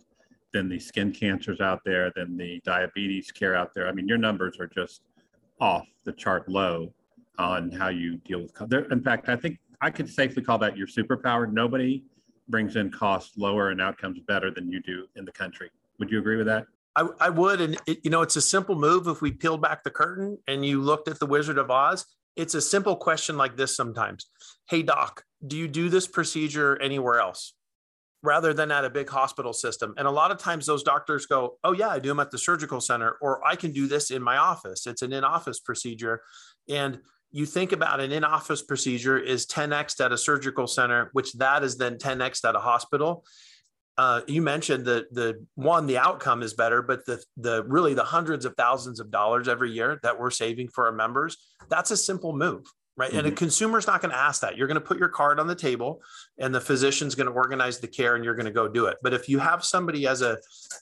than 0.53 0.69
the 0.69 0.79
skin 0.79 1.11
cancers 1.11 1.59
out 1.59 1.81
there, 1.83 2.11
than 2.15 2.37
the 2.37 2.61
diabetes 2.63 3.31
care 3.31 3.55
out 3.55 3.73
there. 3.73 3.87
I 3.87 3.91
mean, 3.91 4.07
your 4.07 4.17
numbers 4.17 4.57
are 4.59 4.67
just 4.67 5.01
off 5.59 5.87
the 6.05 6.13
chart 6.13 6.47
low 6.47 6.93
on 7.37 7.71
how 7.71 7.89
you 7.89 8.17
deal 8.17 8.43
with. 8.43 8.69
There, 8.69 8.85
in 8.91 9.01
fact, 9.01 9.29
I 9.29 9.35
think 9.35 9.59
I 9.81 9.89
could 9.89 10.09
safely 10.09 10.43
call 10.43 10.57
that 10.59 10.77
your 10.77 10.87
superpower. 10.87 11.51
Nobody 11.51 12.03
brings 12.47 12.75
in 12.75 12.91
costs 12.91 13.37
lower 13.37 13.69
and 13.69 13.81
outcomes 13.81 14.19
better 14.27 14.51
than 14.51 14.71
you 14.71 14.81
do 14.81 15.07
in 15.15 15.25
the 15.25 15.31
country. 15.31 15.69
Would 15.99 16.11
you 16.11 16.19
agree 16.19 16.37
with 16.37 16.47
that? 16.47 16.65
I, 16.95 17.07
I 17.19 17.29
would. 17.29 17.59
And, 17.61 17.77
it, 17.87 17.99
you 18.03 18.11
know, 18.11 18.21
it's 18.21 18.35
a 18.35 18.41
simple 18.41 18.75
move. 18.75 19.07
If 19.07 19.21
we 19.21 19.31
peeled 19.31 19.61
back 19.61 19.83
the 19.83 19.89
curtain 19.89 20.37
and 20.47 20.65
you 20.65 20.81
looked 20.81 21.07
at 21.07 21.19
the 21.19 21.25
Wizard 21.25 21.57
of 21.57 21.71
Oz, 21.71 22.05
it's 22.35 22.55
a 22.55 22.61
simple 22.61 22.95
question 22.95 23.37
like 23.37 23.55
this 23.57 23.75
sometimes 23.75 24.27
Hey, 24.69 24.81
doc, 24.81 25.23
do 25.45 25.57
you 25.57 25.67
do 25.67 25.89
this 25.89 26.07
procedure 26.07 26.81
anywhere 26.81 27.19
else? 27.19 27.53
Rather 28.21 28.53
than 28.53 28.71
at 28.71 28.85
a 28.85 28.89
big 28.89 29.09
hospital 29.09 29.51
system. 29.51 29.93
And 29.97 30.07
a 30.07 30.11
lot 30.11 30.31
of 30.31 30.37
times 30.37 30.65
those 30.65 30.83
doctors 30.83 31.25
go, 31.25 31.57
Oh, 31.63 31.73
yeah, 31.73 31.89
I 31.89 31.99
do 31.99 32.09
them 32.09 32.19
at 32.19 32.31
the 32.31 32.37
surgical 32.37 32.79
center, 32.79 33.17
or 33.21 33.45
I 33.45 33.55
can 33.55 33.71
do 33.71 33.87
this 33.87 34.11
in 34.11 34.23
my 34.23 34.37
office. 34.37 34.87
It's 34.87 35.01
an 35.01 35.11
in 35.11 35.23
office 35.23 35.59
procedure. 35.59 36.21
And 36.69 36.99
you 37.31 37.45
think 37.45 37.71
about 37.71 37.99
an 37.99 38.11
in 38.11 38.23
office 38.23 38.61
procedure 38.61 39.17
is 39.17 39.45
10x 39.47 40.03
at 40.03 40.11
a 40.11 40.17
surgical 40.17 40.67
center, 40.67 41.09
which 41.13 41.33
that 41.33 41.63
is 41.63 41.77
then 41.77 41.97
10x 41.97 42.47
at 42.47 42.55
a 42.55 42.59
hospital 42.59 43.25
uh, 43.97 44.21
you 44.27 44.41
mentioned 44.41 44.85
that 44.85 45.13
the 45.13 45.45
one 45.55 45.85
the 45.85 45.97
outcome 45.97 46.41
is 46.41 46.53
better 46.53 46.81
but 46.81 47.05
the 47.05 47.23
the 47.37 47.63
really 47.65 47.93
the 47.93 48.03
hundreds 48.03 48.45
of 48.45 48.55
thousands 48.55 48.99
of 48.99 49.11
dollars 49.11 49.47
every 49.47 49.71
year 49.71 49.99
that 50.03 50.19
we're 50.19 50.31
saving 50.31 50.67
for 50.67 50.85
our 50.85 50.91
members 50.91 51.37
that's 51.69 51.91
a 51.91 51.97
simple 51.97 52.35
move 52.35 52.65
right 52.97 53.09
mm-hmm. 53.09 53.19
and 53.19 53.27
a 53.27 53.29
mm-hmm. 53.29 53.37
consumer's 53.37 53.85
not 53.85 54.01
going 54.01 54.11
to 54.11 54.17
ask 54.17 54.41
that 54.41 54.57
you're 54.57 54.67
going 54.67 54.79
to 54.79 54.81
put 54.81 54.97
your 54.97 55.09
card 55.09 55.39
on 55.39 55.47
the 55.47 55.55
table 55.55 56.01
and 56.39 56.53
the 56.53 56.61
physician's 56.61 57.13
going 57.13 57.27
to 57.27 57.33
organize 57.33 57.79
the 57.79 57.87
care 57.87 58.15
and 58.15 58.25
you're 58.25 58.35
going 58.35 58.45
to 58.45 58.51
go 58.51 58.67
do 58.67 58.85
it 58.85 58.97
but 59.03 59.13
if 59.13 59.29
you 59.29 59.37
have 59.39 59.63
somebody 59.63 60.07
as 60.07 60.21
a 60.21 60.37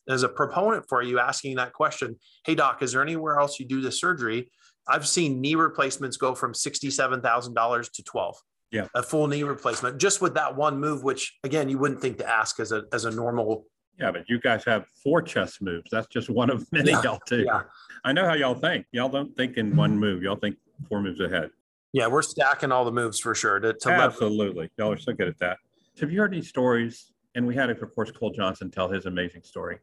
as 0.07 0.23
a 0.23 0.29
proponent 0.29 0.85
for 0.87 1.01
you 1.01 1.19
asking 1.19 1.55
that 1.55 1.73
question 1.73 2.17
hey 2.45 2.55
doc 2.55 2.81
is 2.81 2.93
there 2.93 3.01
anywhere 3.01 3.39
else 3.39 3.59
you 3.59 3.67
do 3.67 3.81
the 3.81 3.91
surgery 3.91 4.49
i've 4.87 5.07
seen 5.07 5.41
knee 5.41 5.55
replacements 5.55 6.15
go 6.17 6.33
from 6.33 6.53
$67000 6.53 7.91
to 7.91 8.03
12 8.03 8.35
yeah. 8.71 8.87
A 8.95 9.03
full 9.03 9.27
knee 9.27 9.43
replacement 9.43 9.99
just 9.99 10.21
with 10.21 10.33
that 10.35 10.55
one 10.55 10.79
move 10.79 11.03
which 11.03 11.37
again 11.43 11.69
you 11.69 11.77
wouldn't 11.77 12.01
think 12.01 12.17
to 12.19 12.29
ask 12.29 12.59
as 12.59 12.71
a 12.71 12.85
as 12.93 13.05
a 13.05 13.11
normal 13.11 13.65
yeah 13.99 14.11
but 14.11 14.29
you 14.29 14.39
guys 14.39 14.63
have 14.63 14.85
four 15.03 15.21
chest 15.21 15.61
moves. 15.61 15.89
That's 15.91 16.07
just 16.07 16.29
one 16.29 16.49
of 16.49 16.69
many 16.71 16.91
yeah, 16.91 17.01
y'all 17.03 17.19
do. 17.25 17.43
Yeah. 17.45 17.63
i 18.03 18.13
know 18.13 18.25
how 18.25 18.33
y'all 18.33 18.55
think. 18.55 18.85
Y'all 18.91 19.09
don't 19.09 19.35
think 19.35 19.57
in 19.57 19.75
one 19.75 19.97
move. 19.97 20.23
Y'all 20.23 20.37
think 20.37 20.55
four 20.87 21.01
moves 21.01 21.19
ahead. 21.19 21.49
Yeah 21.93 22.07
we're 22.07 22.21
stacking 22.21 22.71
all 22.71 22.85
the 22.85 22.91
moves 22.91 23.19
for 23.19 23.35
sure 23.35 23.59
to, 23.59 23.73
to 23.73 23.89
absolutely. 23.89 24.69
Y'all 24.77 24.91
are 24.91 24.97
so 24.97 25.13
good 25.13 25.27
at 25.27 25.37
that. 25.39 25.57
Have 25.99 26.11
you 26.11 26.19
heard 26.19 26.33
any 26.33 26.41
stories? 26.41 27.11
And 27.35 27.45
we 27.45 27.55
had 27.55 27.69
of 27.69 27.95
course 27.95 28.11
cole 28.11 28.31
johnson 28.31 28.71
tell 28.71 28.89
his 28.89 29.05
amazing 29.05 29.43
story. 29.43 29.79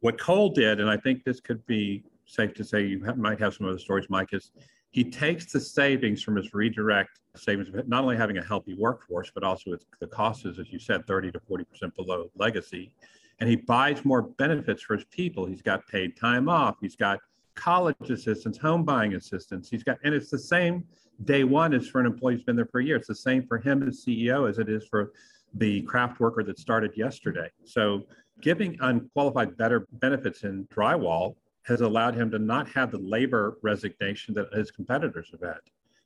What 0.00 0.18
cole 0.18 0.48
did 0.50 0.80
and 0.80 0.88
i 0.88 0.96
think 0.96 1.24
this 1.24 1.40
could 1.40 1.64
be 1.66 2.04
safe 2.24 2.54
to 2.54 2.64
say 2.64 2.84
you 2.84 3.04
have, 3.04 3.18
might 3.18 3.38
have 3.38 3.54
some 3.54 3.68
other 3.68 3.78
stories 3.78 4.06
mike 4.10 4.30
is 4.32 4.50
he 4.96 5.04
takes 5.04 5.52
the 5.52 5.60
savings 5.60 6.22
from 6.22 6.36
his 6.36 6.54
redirect 6.54 7.20
savings, 7.36 7.68
not 7.86 8.02
only 8.02 8.16
having 8.16 8.38
a 8.38 8.42
healthy 8.42 8.72
workforce, 8.72 9.30
but 9.34 9.44
also 9.44 9.76
the 10.00 10.06
cost 10.06 10.46
is, 10.46 10.58
as 10.58 10.72
you 10.72 10.78
said, 10.78 11.06
30 11.06 11.32
to 11.32 11.38
40% 11.38 11.94
below 11.94 12.30
legacy. 12.34 12.90
And 13.38 13.46
he 13.46 13.56
buys 13.56 14.06
more 14.06 14.22
benefits 14.22 14.82
for 14.82 14.96
his 14.96 15.04
people. 15.10 15.44
He's 15.44 15.60
got 15.60 15.86
paid 15.86 16.16
time 16.16 16.48
off. 16.48 16.76
He's 16.80 16.96
got 16.96 17.18
college 17.54 18.08
assistance, 18.08 18.56
home 18.56 18.84
buying 18.84 19.16
assistance. 19.16 19.68
He's 19.68 19.84
got, 19.84 19.98
and 20.02 20.14
it's 20.14 20.30
the 20.30 20.38
same 20.38 20.82
day 21.26 21.44
one 21.44 21.74
as 21.74 21.86
for 21.86 22.00
an 22.00 22.06
employee 22.06 22.36
who's 22.36 22.44
been 22.44 22.56
there 22.56 22.64
for 22.64 22.80
a 22.80 22.84
year. 22.84 22.96
It's 22.96 23.08
the 23.08 23.14
same 23.14 23.46
for 23.46 23.58
him 23.58 23.86
as 23.86 24.02
CEO 24.02 24.48
as 24.48 24.58
it 24.58 24.70
is 24.70 24.86
for 24.88 25.12
the 25.52 25.82
craft 25.82 26.20
worker 26.20 26.42
that 26.42 26.58
started 26.58 26.96
yesterday. 26.96 27.50
So 27.64 28.04
giving 28.40 28.78
unqualified 28.80 29.58
better 29.58 29.86
benefits 29.92 30.44
in 30.44 30.66
drywall 30.68 31.34
has 31.66 31.80
allowed 31.80 32.14
him 32.14 32.30
to 32.30 32.38
not 32.38 32.68
have 32.68 32.90
the 32.90 32.98
labor 32.98 33.58
resignation 33.62 34.34
that 34.34 34.52
his 34.52 34.70
competitors 34.70 35.28
have 35.32 35.40
had. 35.40 35.60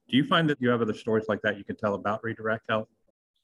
Do 0.09 0.16
you 0.16 0.25
find 0.25 0.49
that 0.49 0.59
you 0.61 0.70
have 0.70 0.83
other 0.83 0.94
stories 0.94 1.27
like 1.29 1.42
that 1.42 1.59
you 1.59 1.64
can 1.64 1.77
tell 1.77 1.94
about 1.94 2.25
Redirect 2.25 2.64
Health? 2.68 2.88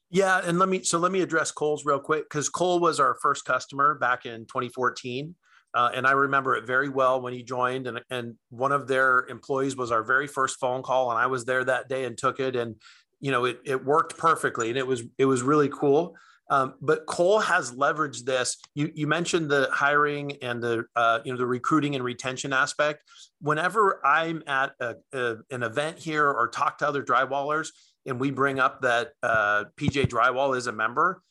Yeah, 0.09 0.41
and 0.43 0.57
let 0.57 0.69
me 0.69 0.83
so 0.83 0.99
let 0.99 1.11
me 1.11 1.21
address 1.21 1.51
Cole's 1.51 1.85
real 1.85 1.99
quick 1.99 2.29
because 2.29 2.49
Cole 2.49 2.79
was 2.79 2.99
our 2.99 3.15
first 3.21 3.45
customer 3.45 3.95
back 3.95 4.25
in 4.25 4.41
2014. 4.41 5.35
Uh, 5.73 5.91
and 5.93 6.07
I 6.07 6.11
remember 6.11 6.55
it 6.55 6.65
very 6.65 6.89
well 6.89 7.21
when 7.21 7.33
he 7.33 7.43
joined, 7.43 7.87
and, 7.87 8.01
and 8.09 8.35
one 8.49 8.71
of 8.71 8.87
their 8.87 9.25
employees 9.29 9.75
was 9.75 9.91
our 9.91 10.03
very 10.03 10.25
first 10.25 10.59
phone 10.59 10.81
call, 10.81 11.11
and 11.11 11.19
I 11.19 11.27
was 11.27 11.45
there 11.45 11.63
that 11.65 11.89
day 11.89 12.05
and 12.05 12.17
took 12.17 12.39
it, 12.39 12.55
and 12.55 12.75
you 13.19 13.31
know 13.31 13.45
it, 13.45 13.59
it 13.65 13.85
worked 13.85 14.17
perfectly, 14.17 14.69
and 14.69 14.77
it 14.77 14.87
was 14.87 15.03
it 15.17 15.25
was 15.25 15.43
really 15.43 15.69
cool. 15.69 16.15
Um, 16.49 16.75
but 16.81 17.05
Cole 17.05 17.39
has 17.39 17.73
leveraged 17.73 18.23
this. 18.23 18.57
You, 18.73 18.89
you 18.93 19.05
mentioned 19.05 19.49
the 19.49 19.69
hiring 19.71 20.37
and 20.41 20.63
the 20.63 20.85
uh, 20.95 21.19
you 21.25 21.31
know 21.31 21.37
the 21.37 21.45
recruiting 21.45 21.95
and 21.95 22.03
retention 22.03 22.53
aspect. 22.53 23.03
Whenever 23.41 24.05
I'm 24.05 24.43
at 24.47 24.71
a, 24.79 24.95
a, 25.13 25.35
an 25.51 25.63
event 25.63 25.99
here 25.99 26.29
or 26.29 26.47
talk 26.47 26.77
to 26.79 26.87
other 26.87 27.03
drywallers, 27.03 27.69
and 28.05 28.19
we 28.19 28.31
bring 28.31 28.59
up 28.59 28.81
that 28.81 29.09
uh, 29.21 29.65
PJ 29.75 30.07
Drywall 30.07 30.55
is 30.55 30.67
a 30.67 30.71
member, 30.71 31.21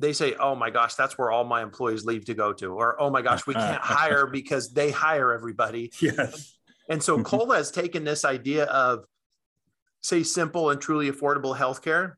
they 0.00 0.12
say, 0.12 0.34
"Oh 0.34 0.56
my 0.56 0.70
gosh, 0.70 0.94
that's 0.94 1.16
where 1.16 1.30
all 1.30 1.44
my 1.44 1.62
employees 1.62 2.04
leave 2.04 2.24
to 2.24 2.34
go 2.34 2.52
to," 2.54 2.72
or 2.72 3.00
"Oh 3.00 3.10
my 3.10 3.22
gosh, 3.22 3.46
we 3.46 3.54
can't 3.54 3.82
hire 3.82 4.26
because 4.26 4.72
they 4.72 4.90
hire 4.90 5.32
everybody." 5.32 5.92
Yes. 6.00 6.56
And 6.88 7.02
so 7.02 7.22
Cole 7.22 7.50
has 7.52 7.70
taken 7.70 8.04
this 8.04 8.24
idea 8.24 8.64
of 8.64 9.04
say 10.00 10.22
simple 10.22 10.70
and 10.70 10.80
truly 10.80 11.10
affordable 11.10 11.56
healthcare 11.56 12.14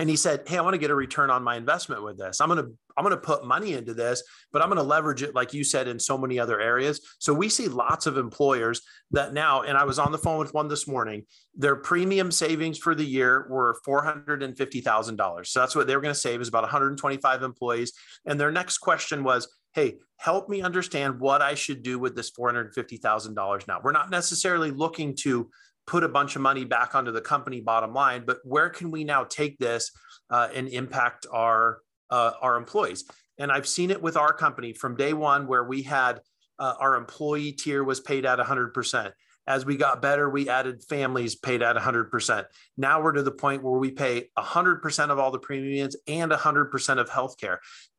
and 0.00 0.08
he 0.08 0.16
said 0.16 0.42
hey 0.48 0.56
i 0.56 0.60
want 0.62 0.74
to 0.74 0.78
get 0.78 0.90
a 0.90 0.94
return 0.94 1.30
on 1.30 1.42
my 1.42 1.56
investment 1.56 2.02
with 2.02 2.18
this. 2.18 2.40
I'm 2.40 2.48
going 2.48 2.64
to 2.64 2.72
i'm 2.96 3.04
going 3.04 3.14
to 3.14 3.20
put 3.20 3.44
money 3.44 3.74
into 3.74 3.94
this 3.94 4.22
but 4.52 4.62
i'm 4.62 4.68
going 4.68 4.78
to 4.78 4.82
leverage 4.82 5.22
it 5.22 5.34
like 5.34 5.52
you 5.54 5.62
said 5.62 5.86
in 5.86 5.98
so 5.98 6.18
many 6.18 6.40
other 6.40 6.60
areas. 6.60 7.00
So 7.18 7.32
we 7.32 7.48
see 7.48 7.68
lots 7.68 8.06
of 8.06 8.16
employers 8.16 8.80
that 9.12 9.32
now 9.32 9.62
and 9.62 9.76
i 9.76 9.84
was 9.84 9.98
on 9.98 10.10
the 10.10 10.18
phone 10.18 10.38
with 10.38 10.54
one 10.54 10.68
this 10.68 10.88
morning 10.88 11.24
their 11.54 11.76
premium 11.76 12.30
savings 12.32 12.78
for 12.78 12.94
the 12.94 13.04
year 13.04 13.46
were 13.50 13.76
$450000 13.86 15.46
so 15.46 15.60
that's 15.60 15.76
what 15.76 15.86
they 15.86 15.94
were 15.94 16.02
going 16.02 16.14
to 16.14 16.20
save 16.20 16.40
is 16.40 16.48
about 16.48 16.62
125 16.62 17.42
employees. 17.42 17.92
And 18.24 18.40
their 18.40 18.50
next 18.50 18.78
question 18.78 19.22
was 19.22 19.48
hey 19.74 19.98
help 20.16 20.48
me 20.48 20.62
understand 20.62 21.20
what 21.20 21.42
i 21.42 21.54
should 21.54 21.82
do 21.82 21.98
with 21.98 22.16
this 22.16 22.30
$450000 22.30 23.68
now. 23.68 23.80
We're 23.82 23.92
not 23.92 24.10
necessarily 24.10 24.70
looking 24.70 25.14
to 25.16 25.50
put 25.90 26.04
a 26.04 26.08
bunch 26.08 26.36
of 26.36 26.42
money 26.42 26.64
back 26.64 26.94
onto 26.94 27.10
the 27.10 27.20
company 27.20 27.60
bottom 27.60 27.92
line, 27.92 28.22
but 28.24 28.38
where 28.44 28.70
can 28.70 28.92
we 28.92 29.02
now 29.02 29.24
take 29.24 29.58
this 29.58 29.90
uh, 30.30 30.48
and 30.54 30.68
impact 30.68 31.26
our 31.32 31.80
uh, 32.10 32.30
our 32.40 32.56
employees? 32.56 33.04
And 33.38 33.50
I've 33.50 33.66
seen 33.66 33.90
it 33.90 34.00
with 34.00 34.16
our 34.16 34.32
company 34.32 34.72
from 34.72 34.94
day 34.94 35.14
one, 35.14 35.48
where 35.48 35.64
we 35.64 35.82
had 35.82 36.20
uh, 36.60 36.74
our 36.78 36.94
employee 36.94 37.52
tier 37.52 37.82
was 37.82 37.98
paid 37.98 38.24
at 38.24 38.38
100%. 38.38 39.12
As 39.48 39.66
we 39.66 39.76
got 39.76 40.00
better, 40.00 40.30
we 40.30 40.48
added 40.48 40.84
families 40.88 41.34
paid 41.34 41.60
at 41.60 41.74
100%. 41.74 42.44
Now 42.76 43.02
we're 43.02 43.12
to 43.12 43.22
the 43.22 43.32
point 43.32 43.64
where 43.64 43.80
we 43.80 43.90
pay 43.90 44.28
100% 44.38 45.10
of 45.10 45.18
all 45.18 45.32
the 45.32 45.40
premiums 45.40 45.96
and 46.06 46.30
100% 46.30 46.98
of 46.98 47.10
healthcare. 47.10 47.56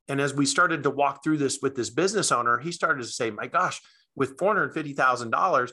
And 0.08 0.22
as 0.22 0.34
we 0.34 0.46
started 0.46 0.84
to 0.84 0.90
walk 0.90 1.24
through 1.24 1.40
this 1.40 1.60
with 1.62 1.76
this 1.76 1.90
business 1.90 2.32
owner, 2.32 2.58
he 2.58 2.72
started 2.72 3.02
to 3.02 3.10
say, 3.10 3.32
my 3.32 3.48
gosh, 3.48 3.82
with 4.16 4.38
$450,000, 4.38 5.72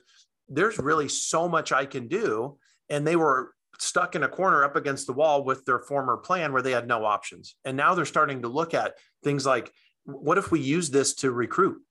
there's 0.49 0.79
really 0.79 1.09
so 1.09 1.49
much 1.49 1.73
I 1.73 1.87
can 1.87 2.09
do. 2.09 2.59
And 2.91 3.07
they 3.07 3.17
were 3.17 3.53
stuck 3.79 4.17
in 4.17 4.23
a 4.23 4.29
corner 4.29 4.65
up 4.65 4.77
against 4.77 5.07
the 5.07 5.13
wall 5.13 5.45
with 5.45 5.65
their 5.65 5.79
former 5.79 6.17
plan 6.17 6.53
where 6.53 6.63
they 6.63 6.73
had 6.73 6.89
no 6.89 7.05
options. 7.05 7.55
And 7.65 7.77
now 7.77 7.95
they're 7.95 8.05
starting 8.05 8.43
to 8.43 8.49
look 8.49 8.75
at 8.75 8.95
things 9.23 9.47
like 9.47 9.73
what 10.05 10.39
if 10.39 10.51
we 10.51 10.61
use 10.61 10.91
this 10.91 11.15
to 11.17 11.31
recruit? 11.31 11.83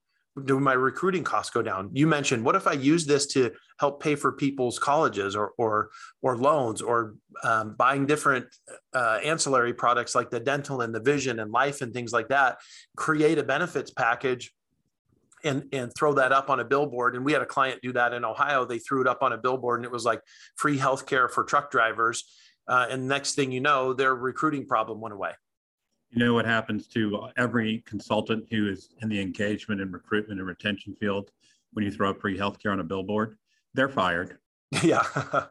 Do 0.43 0.60
my 0.60 0.74
recruiting 0.74 1.24
costs 1.24 1.52
go 1.52 1.62
down? 1.63 1.89
You 1.93 2.06
mentioned 2.06 2.46
what 2.46 2.56
if 2.56 2.67
I 2.67 2.74
use 2.74 3.06
this 3.06 3.26
to 3.28 3.52
help 3.80 4.02
pay 4.02 4.15
for 4.15 4.32
people's 4.32 4.78
colleges 4.78 5.36
or 5.36 5.54
or 5.58 5.89
or 6.22 6.38
loans 6.38 6.82
or 6.82 7.15
um, 7.43 7.76
buying 7.76 8.06
different 8.06 8.46
uh, 8.93 9.20
ancillary 9.24 9.74
products 9.74 10.13
like 10.13 10.30
the 10.30 10.39
dental 10.39 10.82
and 10.82 10.93
the 10.93 11.00
vision 11.00 11.39
and 11.39 11.52
life 11.52 11.82
and 11.82 11.91
things 11.91 12.13
like 12.13 12.30
that. 12.30 12.58
Create 12.96 13.39
a 13.39 13.43
benefits 13.43 13.89
package 13.89 14.52
and 15.48 15.64
and 15.74 15.92
throw 15.96 16.14
that 16.14 16.32
up 16.32 16.50
on 16.50 16.60
a 16.60 16.66
billboard. 16.66 17.16
And 17.16 17.26
we 17.26 17.34
had 17.34 17.42
a 17.42 17.46
client 17.46 17.82
do 17.82 17.94
that 17.94 18.14
in 18.14 18.24
Ohio. 18.24 18.66
They 18.66 18.80
threw 18.80 19.02
it 19.02 19.08
up 19.08 19.24
on 19.24 19.34
a 19.34 19.38
billboard, 19.38 19.80
and 19.80 19.86
it 19.86 19.92
was 19.92 20.06
like 20.06 20.22
free 20.56 20.78
healthcare 20.78 21.30
for 21.30 21.44
truck 21.44 21.72
drivers. 21.72 22.24
Uh, 22.68 22.88
and 22.90 23.08
next 23.08 23.36
thing 23.36 23.52
you 23.52 23.62
know, 23.62 23.94
their 23.94 24.14
recruiting 24.14 24.66
problem 24.66 25.00
went 25.00 25.14
away. 25.14 25.32
You 26.10 26.20
know 26.20 26.34
what 26.34 26.46
happens 26.46 26.88
to 26.90 27.28
every 27.38 27.84
consultant 27.86 28.46
who 28.50 28.70
is 28.70 28.90
in 29.02 29.10
the 29.10 29.20
engagement 29.20 29.82
and 29.82 29.94
recruitment 29.94 30.40
and 30.40 30.48
retention 30.48 30.96
field 31.00 31.32
when 31.74 31.84
you 31.84 31.92
throw 31.92 32.10
up 32.10 32.22
free 32.22 32.38
healthcare 32.38 32.72
on 32.72 32.80
a 32.80 32.84
billboard? 32.84 33.38
They're 33.74 33.90
fired. 33.90 34.38
Yeah. 34.84 35.06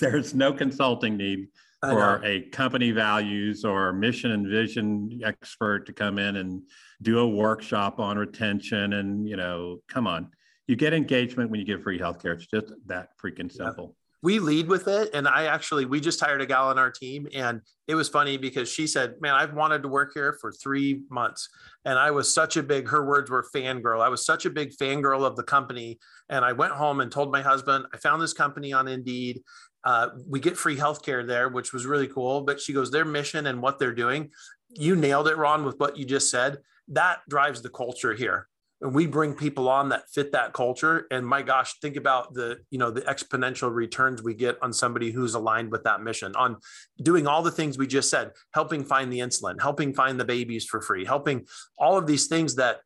There's 0.00 0.34
no 0.34 0.52
consulting 0.52 1.16
need 1.16 1.48
for 1.90 2.24
a 2.24 2.42
company 2.50 2.90
values 2.90 3.64
or 3.64 3.92
mission 3.92 4.30
and 4.32 4.46
vision 4.48 5.20
expert 5.24 5.86
to 5.86 5.92
come 5.92 6.18
in 6.18 6.36
and 6.36 6.62
do 7.02 7.18
a 7.18 7.28
workshop 7.28 8.00
on 8.00 8.18
retention 8.18 8.94
and 8.94 9.28
you 9.28 9.36
know 9.36 9.78
come 9.88 10.06
on. 10.06 10.30
You 10.66 10.76
get 10.76 10.94
engagement 10.94 11.50
when 11.50 11.60
you 11.60 11.66
give 11.66 11.82
free 11.82 11.98
healthcare. 11.98 12.34
It's 12.34 12.46
just 12.46 12.72
that 12.86 13.10
freaking 13.22 13.52
simple. 13.52 13.88
Yeah. 13.88 14.00
we 14.22 14.38
lead 14.38 14.66
with 14.66 14.88
it 14.88 15.10
and 15.12 15.28
i 15.28 15.44
actually 15.44 15.84
we 15.84 16.00
just 16.00 16.18
hired 16.18 16.40
a 16.40 16.46
gal 16.46 16.68
on 16.68 16.78
our 16.78 16.90
team 16.90 17.28
and 17.34 17.60
it 17.86 17.94
was 17.94 18.08
funny 18.08 18.38
because 18.38 18.72
she 18.72 18.86
said 18.86 19.14
man 19.20 19.34
i've 19.34 19.52
wanted 19.52 19.82
to 19.82 19.88
work 19.88 20.12
here 20.14 20.38
for 20.40 20.50
three 20.50 21.02
months 21.10 21.46
and 21.84 21.98
i 21.98 22.10
was 22.10 22.32
such 22.32 22.56
a 22.56 22.62
big 22.62 22.88
her 22.88 23.04
words 23.04 23.28
were 23.30 23.44
fangirl. 23.54 24.02
I 24.02 24.08
was 24.08 24.24
such 24.24 24.46
a 24.46 24.50
big 24.50 24.70
fangirl 24.80 25.26
of 25.26 25.36
the 25.36 25.42
company 25.42 25.98
and 26.30 26.42
i 26.42 26.52
went 26.52 26.72
home 26.72 27.00
and 27.00 27.12
told 27.12 27.30
my 27.30 27.42
husband 27.42 27.84
i 27.92 27.98
found 27.98 28.22
this 28.22 28.32
company 28.32 28.72
on 28.72 28.88
indeed 28.88 29.42
uh, 29.84 30.08
we 30.26 30.40
get 30.40 30.56
free 30.56 30.76
healthcare 30.76 31.26
there, 31.26 31.48
which 31.48 31.72
was 31.72 31.86
really 31.86 32.08
cool. 32.08 32.42
But 32.42 32.60
she 32.60 32.72
goes, 32.72 32.90
their 32.90 33.04
mission 33.04 33.46
and 33.46 33.60
what 33.60 33.78
they're 33.78 33.94
doing, 33.94 34.30
you 34.70 34.96
nailed 34.96 35.28
it, 35.28 35.36
Ron, 35.36 35.64
with 35.64 35.78
what 35.78 35.96
you 35.96 36.04
just 36.04 36.30
said. 36.30 36.58
That 36.88 37.20
drives 37.28 37.62
the 37.62 37.70
culture 37.70 38.14
here. 38.14 38.48
And 38.80 38.94
we 38.94 39.06
bring 39.06 39.34
people 39.34 39.68
on 39.68 39.90
that 39.90 40.10
fit 40.12 40.32
that 40.32 40.52
culture. 40.52 41.06
And 41.10 41.26
my 41.26 41.42
gosh, 41.42 41.78
think 41.80 41.96
about 41.96 42.34
the, 42.34 42.58
you 42.70 42.78
know, 42.78 42.90
the 42.90 43.02
exponential 43.02 43.72
returns 43.72 44.22
we 44.22 44.34
get 44.34 44.58
on 44.62 44.72
somebody 44.72 45.10
who's 45.10 45.34
aligned 45.34 45.70
with 45.70 45.84
that 45.84 46.02
mission, 46.02 46.34
on 46.34 46.56
doing 47.02 47.26
all 47.26 47.42
the 47.42 47.50
things 47.50 47.78
we 47.78 47.86
just 47.86 48.10
said, 48.10 48.32
helping 48.52 48.84
find 48.84 49.12
the 49.12 49.20
insulin, 49.20 49.60
helping 49.60 49.94
find 49.94 50.18
the 50.18 50.24
babies 50.24 50.66
for 50.66 50.80
free, 50.80 51.04
helping 51.04 51.46
all 51.78 51.96
of 51.96 52.06
these 52.06 52.26
things 52.26 52.56
that, 52.56 52.80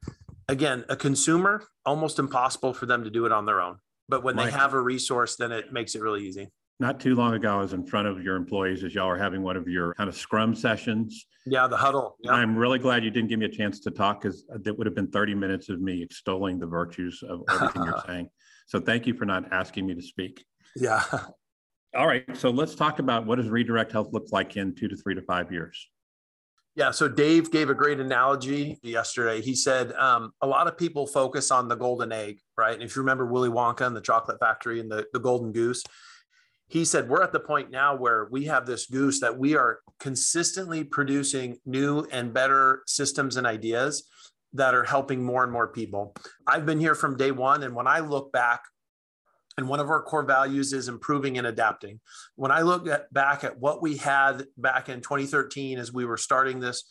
again, 0.48 0.84
a 0.88 0.96
consumer, 0.96 1.64
almost 1.86 2.18
impossible 2.18 2.74
for 2.74 2.86
them 2.86 3.02
to 3.02 3.10
do 3.10 3.24
it 3.24 3.32
on 3.32 3.46
their 3.46 3.60
own. 3.60 3.78
But 4.08 4.22
when 4.22 4.36
they 4.36 4.50
have 4.50 4.74
a 4.74 4.80
resource, 4.80 5.36
then 5.36 5.52
it 5.52 5.72
makes 5.72 5.94
it 5.94 6.02
really 6.02 6.26
easy 6.26 6.48
not 6.80 7.00
too 7.00 7.14
long 7.14 7.34
ago, 7.34 7.58
I 7.58 7.60
was 7.60 7.72
in 7.72 7.84
front 7.84 8.06
of 8.06 8.22
your 8.22 8.36
employees 8.36 8.84
as 8.84 8.94
y'all 8.94 9.08
were 9.08 9.18
having 9.18 9.42
one 9.42 9.56
of 9.56 9.66
your 9.66 9.94
kind 9.94 10.08
of 10.08 10.16
scrum 10.16 10.54
sessions. 10.54 11.26
Yeah, 11.44 11.66
the 11.66 11.76
huddle. 11.76 12.16
Yeah. 12.20 12.32
I'm 12.32 12.56
really 12.56 12.78
glad 12.78 13.02
you 13.02 13.10
didn't 13.10 13.28
give 13.28 13.40
me 13.40 13.46
a 13.46 13.50
chance 13.50 13.80
to 13.80 13.90
talk 13.90 14.22
because 14.22 14.46
that 14.48 14.76
would 14.76 14.86
have 14.86 14.94
been 14.94 15.10
30 15.10 15.34
minutes 15.34 15.68
of 15.68 15.80
me 15.80 16.02
extolling 16.02 16.58
the 16.58 16.66
virtues 16.66 17.22
of 17.28 17.40
everything 17.50 17.84
you're 17.84 18.02
saying. 18.06 18.28
So 18.66 18.78
thank 18.78 19.06
you 19.06 19.14
for 19.14 19.24
not 19.24 19.52
asking 19.52 19.86
me 19.86 19.94
to 19.94 20.02
speak. 20.02 20.44
Yeah. 20.76 21.02
All 21.96 22.06
right. 22.06 22.24
So 22.36 22.50
let's 22.50 22.74
talk 22.74 23.00
about 23.00 23.26
what 23.26 23.36
does 23.36 23.48
redirect 23.48 23.90
health 23.90 24.10
look 24.12 24.26
like 24.30 24.56
in 24.56 24.74
two 24.74 24.88
to 24.88 24.96
three 24.96 25.14
to 25.14 25.22
five 25.22 25.50
years? 25.50 25.88
Yeah. 26.76 26.92
So 26.92 27.08
Dave 27.08 27.50
gave 27.50 27.70
a 27.70 27.74
great 27.74 27.98
analogy 27.98 28.78
yesterday. 28.84 29.40
He 29.40 29.56
said 29.56 29.92
um, 29.94 30.32
a 30.42 30.46
lot 30.46 30.68
of 30.68 30.78
people 30.78 31.08
focus 31.08 31.50
on 31.50 31.66
the 31.66 31.74
golden 31.74 32.12
egg, 32.12 32.38
right? 32.56 32.74
And 32.74 32.84
if 32.84 32.94
you 32.94 33.02
remember 33.02 33.26
Willy 33.26 33.48
Wonka 33.48 33.80
and 33.80 33.96
the 33.96 34.00
chocolate 34.00 34.38
factory 34.38 34.78
and 34.78 34.88
the, 34.88 35.06
the 35.12 35.18
golden 35.18 35.50
goose, 35.50 35.82
he 36.68 36.84
said 36.84 37.08
we're 37.08 37.22
at 37.22 37.32
the 37.32 37.40
point 37.40 37.70
now 37.70 37.96
where 37.96 38.28
we 38.30 38.44
have 38.44 38.66
this 38.66 38.86
goose 38.86 39.20
that 39.20 39.38
we 39.38 39.56
are 39.56 39.80
consistently 39.98 40.84
producing 40.84 41.56
new 41.64 42.06
and 42.12 42.32
better 42.32 42.82
systems 42.86 43.36
and 43.36 43.46
ideas 43.46 44.04
that 44.52 44.74
are 44.74 44.84
helping 44.84 45.24
more 45.24 45.42
and 45.42 45.52
more 45.52 45.68
people. 45.68 46.14
I've 46.46 46.66
been 46.66 46.80
here 46.80 46.94
from 46.94 47.16
day 47.16 47.30
one 47.30 47.62
and 47.62 47.74
when 47.74 47.86
i 47.86 48.00
look 48.00 48.32
back 48.32 48.62
and 49.56 49.68
one 49.68 49.80
of 49.80 49.90
our 49.90 50.02
core 50.02 50.24
values 50.24 50.72
is 50.72 50.88
improving 50.88 51.36
and 51.38 51.46
adapting. 51.46 52.00
When 52.36 52.50
i 52.50 52.60
look 52.60 52.86
at, 52.86 53.12
back 53.12 53.44
at 53.44 53.58
what 53.58 53.82
we 53.82 53.96
had 53.96 54.44
back 54.56 54.88
in 54.88 55.00
2013 55.00 55.78
as 55.78 55.92
we 55.92 56.04
were 56.04 56.16
starting 56.16 56.60
this 56.60 56.84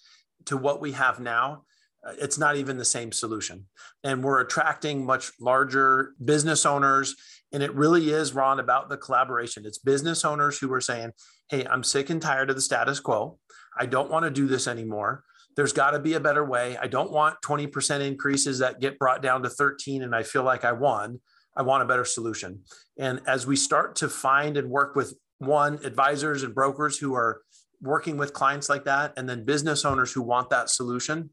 to 0.46 0.58
what 0.58 0.82
we 0.82 0.92
have 0.94 1.20
now 1.20 1.64
uh, 2.06 2.14
it's 2.20 2.38
not 2.38 2.56
even 2.56 2.78
the 2.78 2.86
same 2.86 3.12
solution. 3.12 3.66
And 4.04 4.24
we're 4.24 4.42
attracting 4.42 5.06
much 5.06 5.32
larger 5.40 6.14
business 6.24 6.66
owners 6.66 7.16
and 7.54 7.64
it 7.64 7.74
really 7.74 8.12
is, 8.12 8.34
Ron, 8.34 8.60
about 8.60 8.90
the 8.90 8.98
collaboration. 8.98 9.66
It's 9.66 9.78
business 9.78 10.26
owners 10.26 10.58
who 10.60 10.72
are 10.74 10.82
saying, 10.82 11.12
hey, 11.50 11.66
I'm 11.66 11.84
sick 11.84 12.10
and 12.10 12.22
tired 12.22 12.50
of 12.50 12.56
the 12.56 12.62
status 12.62 13.00
quo. 13.00 13.38
I 13.78 13.86
don't 13.86 14.12
want 14.12 14.26
to 14.26 14.32
do 14.32 14.48
this 14.48 14.68
anymore. 14.68 15.24
There's 15.56 15.74
got 15.74 15.92
to 15.92 16.00
be 16.00 16.14
a 16.14 16.20
better 16.20 16.46
way. 16.46 16.78
I 16.78 16.88
don't 16.88 17.12
want 17.12 17.42
20% 17.44 18.06
increases 18.06 18.60
that 18.60 18.80
get 18.80 19.00
brought 19.00 19.22
down 19.22 19.44
to 19.44 19.50
13 19.50 20.04
and 20.04 20.14
I 20.14 20.24
feel 20.24 20.44
like 20.44 20.66
I 20.66 20.74
won. 20.74 21.20
I 21.56 21.64
want 21.64 21.82
a 21.82 21.88
better 21.88 22.06
solution. 22.06 22.62
And 23.00 23.22
as 23.26 23.48
we 23.48 23.56
start 23.56 23.96
to 23.98 24.10
find 24.10 24.58
and 24.58 24.70
work 24.70 24.96
with 24.96 25.18
one, 25.40 25.80
advisors 25.84 26.44
and 26.44 26.54
brokers 26.54 26.98
who 26.98 27.16
are 27.16 27.42
working 27.82 28.18
with 28.18 28.34
clients 28.34 28.70
like 28.70 28.86
that, 28.86 29.14
and 29.18 29.28
then 29.28 29.46
business 29.46 29.86
owners 29.86 30.12
who 30.12 30.22
want 30.22 30.50
that 30.52 30.70
solution, 30.70 31.32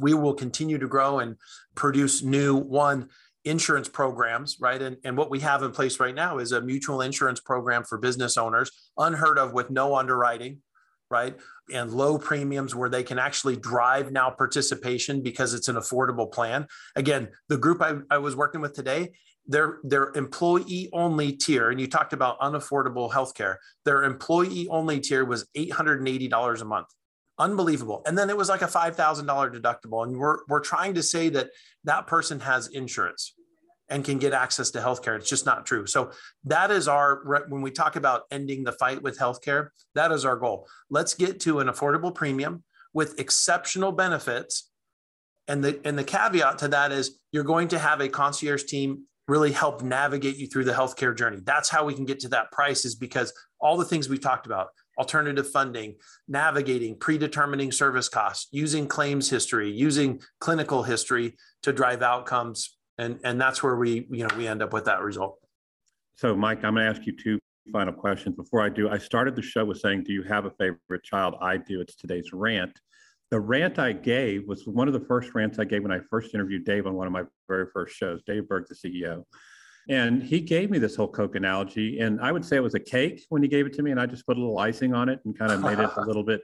we 0.00 0.14
will 0.14 0.34
continue 0.34 0.78
to 0.78 0.88
grow 0.88 1.18
and 1.18 1.36
produce 1.74 2.22
new 2.22 2.56
one 2.56 3.08
insurance 3.44 3.88
programs, 3.88 4.56
right? 4.60 4.80
And, 4.80 4.96
and 5.04 5.16
what 5.16 5.30
we 5.30 5.40
have 5.40 5.62
in 5.62 5.72
place 5.72 5.98
right 5.98 6.14
now 6.14 6.38
is 6.38 6.52
a 6.52 6.60
mutual 6.60 7.00
insurance 7.00 7.40
program 7.40 7.84
for 7.84 7.98
business 7.98 8.36
owners, 8.36 8.70
unheard 8.98 9.38
of 9.38 9.52
with 9.52 9.70
no 9.70 9.96
underwriting, 9.96 10.58
right? 11.10 11.36
And 11.72 11.90
low 11.92 12.18
premiums 12.18 12.74
where 12.74 12.88
they 12.88 13.02
can 13.02 13.18
actually 13.18 13.56
drive 13.56 14.12
now 14.12 14.30
participation 14.30 15.22
because 15.22 15.54
it's 15.54 15.68
an 15.68 15.76
affordable 15.76 16.30
plan. 16.30 16.66
Again, 16.96 17.28
the 17.48 17.58
group 17.58 17.82
I, 17.82 17.96
I 18.10 18.18
was 18.18 18.36
working 18.36 18.60
with 18.60 18.74
today, 18.74 19.12
their, 19.46 19.80
their 19.82 20.12
employee 20.14 20.88
only 20.92 21.32
tier, 21.32 21.70
and 21.70 21.80
you 21.80 21.88
talked 21.88 22.12
about 22.12 22.38
unaffordable 22.40 23.10
healthcare, 23.10 23.56
their 23.84 24.04
employee 24.04 24.68
only 24.68 25.00
tier 25.00 25.24
was 25.24 25.48
$880 25.56 26.60
a 26.60 26.64
month 26.64 26.88
unbelievable. 27.38 28.02
And 28.06 28.16
then 28.16 28.30
it 28.30 28.36
was 28.36 28.48
like 28.48 28.62
a 28.62 28.66
$5000 28.66 28.96
deductible 29.26 30.04
and 30.04 30.16
we're, 30.16 30.38
we're 30.48 30.60
trying 30.60 30.94
to 30.94 31.02
say 31.02 31.28
that 31.30 31.50
that 31.84 32.06
person 32.06 32.40
has 32.40 32.68
insurance 32.68 33.34
and 33.88 34.04
can 34.04 34.18
get 34.18 34.32
access 34.32 34.70
to 34.70 34.78
healthcare. 34.80 35.16
It's 35.16 35.28
just 35.28 35.46
not 35.46 35.66
true. 35.66 35.86
So 35.86 36.12
that 36.44 36.70
is 36.70 36.88
our 36.88 37.44
when 37.48 37.62
we 37.62 37.70
talk 37.70 37.96
about 37.96 38.22
ending 38.30 38.64
the 38.64 38.72
fight 38.72 39.02
with 39.02 39.18
healthcare 39.18 39.68
that 39.94 40.10
is 40.12 40.24
our 40.24 40.36
goal. 40.36 40.66
Let's 40.88 41.14
get 41.14 41.40
to 41.40 41.60
an 41.60 41.68
affordable 41.68 42.14
premium 42.14 42.64
with 42.94 43.20
exceptional 43.20 43.92
benefits. 43.92 44.70
And 45.48 45.62
the 45.62 45.80
and 45.84 45.98
the 45.98 46.04
caveat 46.04 46.58
to 46.58 46.68
that 46.68 46.92
is 46.92 47.18
you're 47.32 47.44
going 47.44 47.68
to 47.68 47.78
have 47.78 48.00
a 48.00 48.08
concierge 48.08 48.64
team 48.64 49.04
really 49.28 49.52
help 49.52 49.82
navigate 49.82 50.36
you 50.36 50.46
through 50.46 50.64
the 50.64 50.72
healthcare 50.72 51.16
journey. 51.16 51.38
That's 51.42 51.68
how 51.68 51.84
we 51.84 51.94
can 51.94 52.04
get 52.04 52.20
to 52.20 52.28
that 52.28 52.50
price 52.50 52.84
is 52.84 52.94
because 52.94 53.32
all 53.60 53.76
the 53.76 53.84
things 53.84 54.08
we 54.08 54.18
talked 54.18 54.46
about 54.46 54.68
alternative 54.98 55.50
funding, 55.50 55.96
navigating, 56.28 56.96
predetermining 56.96 57.72
service 57.72 58.08
costs, 58.08 58.48
using 58.50 58.86
claims 58.86 59.30
history, 59.30 59.70
using 59.70 60.20
clinical 60.40 60.82
history 60.82 61.36
to 61.62 61.72
drive 61.72 62.02
outcomes. 62.02 62.76
And, 62.98 63.18
and 63.24 63.40
that's 63.40 63.62
where 63.62 63.76
we, 63.76 64.06
you 64.10 64.26
know, 64.26 64.34
we 64.36 64.46
end 64.46 64.62
up 64.62 64.72
with 64.72 64.84
that 64.84 65.00
result. 65.00 65.38
So 66.16 66.36
Mike, 66.36 66.64
I'm 66.64 66.74
going 66.74 66.84
to 66.86 66.90
ask 66.90 67.06
you 67.06 67.16
two 67.16 67.38
final 67.72 67.92
questions. 67.92 68.36
Before 68.36 68.60
I 68.60 68.68
do, 68.68 68.88
I 68.88 68.98
started 68.98 69.34
the 69.36 69.42
show 69.42 69.64
with 69.64 69.80
saying, 69.80 70.04
do 70.04 70.12
you 70.12 70.22
have 70.22 70.44
a 70.44 70.50
favorite 70.50 71.02
child? 71.04 71.34
I 71.40 71.56
do. 71.56 71.80
It's 71.80 71.96
today's 71.96 72.32
rant. 72.32 72.78
The 73.30 73.40
rant 73.40 73.78
I 73.78 73.92
gave 73.92 74.46
was 74.46 74.66
one 74.66 74.88
of 74.88 74.94
the 74.94 75.06
first 75.06 75.34
rants 75.34 75.58
I 75.58 75.64
gave 75.64 75.82
when 75.82 75.92
I 75.92 76.00
first 76.10 76.34
interviewed 76.34 76.64
Dave 76.64 76.86
on 76.86 76.94
one 76.94 77.06
of 77.06 77.12
my 77.12 77.22
very 77.48 77.66
first 77.72 77.96
shows, 77.96 78.22
Dave 78.26 78.46
Berg, 78.46 78.66
the 78.68 78.74
CEO. 78.74 79.24
And 79.88 80.22
he 80.22 80.40
gave 80.40 80.70
me 80.70 80.78
this 80.78 80.94
whole 80.94 81.08
Coke 81.08 81.34
analogy. 81.34 81.98
And 82.00 82.20
I 82.20 82.30
would 82.32 82.44
say 82.44 82.56
it 82.56 82.62
was 82.62 82.74
a 82.74 82.80
cake 82.80 83.24
when 83.30 83.42
he 83.42 83.48
gave 83.48 83.66
it 83.66 83.72
to 83.74 83.82
me. 83.82 83.90
And 83.90 84.00
I 84.00 84.06
just 84.06 84.26
put 84.26 84.36
a 84.36 84.40
little 84.40 84.58
icing 84.58 84.94
on 84.94 85.08
it 85.08 85.20
and 85.24 85.36
kind 85.36 85.50
of 85.50 85.60
made 85.60 85.78
it 85.78 85.90
a 85.96 86.00
little 86.06 86.22
bit, 86.22 86.42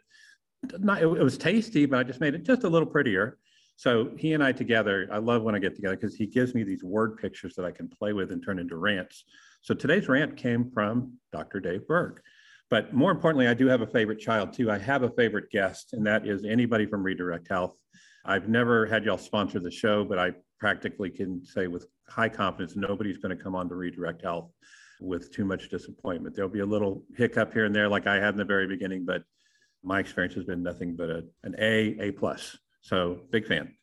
not, 0.78 1.02
it, 1.02 1.06
it 1.06 1.22
was 1.22 1.38
tasty, 1.38 1.86
but 1.86 1.98
I 1.98 2.02
just 2.02 2.20
made 2.20 2.34
it 2.34 2.44
just 2.44 2.64
a 2.64 2.68
little 2.68 2.88
prettier. 2.88 3.38
So 3.76 4.10
he 4.16 4.32
and 4.32 4.42
I 4.42 4.50
together, 4.50 5.08
I 5.12 5.18
love 5.18 5.42
when 5.42 5.54
I 5.54 5.60
get 5.60 5.76
together 5.76 5.94
because 5.94 6.16
he 6.16 6.26
gives 6.26 6.52
me 6.52 6.64
these 6.64 6.82
word 6.82 7.16
pictures 7.16 7.54
that 7.54 7.64
I 7.64 7.70
can 7.70 7.88
play 7.88 8.12
with 8.12 8.32
and 8.32 8.44
turn 8.44 8.58
into 8.58 8.76
rants. 8.76 9.24
So 9.62 9.72
today's 9.72 10.08
rant 10.08 10.36
came 10.36 10.68
from 10.72 11.12
Dr. 11.30 11.60
Dave 11.60 11.86
Berg. 11.86 12.20
But 12.70 12.92
more 12.92 13.12
importantly, 13.12 13.46
I 13.46 13.54
do 13.54 13.66
have 13.68 13.80
a 13.80 13.86
favorite 13.86 14.18
child 14.18 14.52
too. 14.52 14.70
I 14.70 14.78
have 14.78 15.04
a 15.04 15.10
favorite 15.10 15.50
guest, 15.50 15.92
and 15.92 16.04
that 16.06 16.26
is 16.26 16.44
anybody 16.44 16.86
from 16.86 17.04
Redirect 17.04 17.48
Health. 17.48 17.76
I've 18.24 18.48
never 18.48 18.84
had 18.84 19.04
y'all 19.04 19.16
sponsor 19.16 19.60
the 19.60 19.70
show, 19.70 20.04
but 20.04 20.18
I 20.18 20.32
practically 20.58 21.10
can 21.10 21.44
say 21.44 21.66
with 21.66 21.86
high 22.08 22.28
confidence, 22.28 22.76
nobody's 22.76 23.18
going 23.18 23.36
to 23.36 23.42
come 23.42 23.54
on 23.54 23.68
to 23.68 23.74
Redirect 23.74 24.22
Health 24.22 24.50
with 25.00 25.32
too 25.32 25.44
much 25.44 25.68
disappointment. 25.68 26.34
There'll 26.34 26.50
be 26.50 26.60
a 26.60 26.66
little 26.66 27.04
hiccup 27.16 27.52
here 27.52 27.64
and 27.64 27.74
there, 27.74 27.88
like 27.88 28.06
I 28.06 28.16
had 28.16 28.30
in 28.30 28.36
the 28.36 28.44
very 28.44 28.66
beginning, 28.66 29.04
but 29.04 29.22
my 29.82 30.00
experience 30.00 30.34
has 30.34 30.44
been 30.44 30.62
nothing 30.62 30.96
but 30.96 31.08
a, 31.08 31.24
an 31.44 31.54
A, 31.58 31.96
A 32.00 32.10
plus. 32.12 32.56
So 32.80 33.20
big 33.30 33.46
fan. 33.46 33.74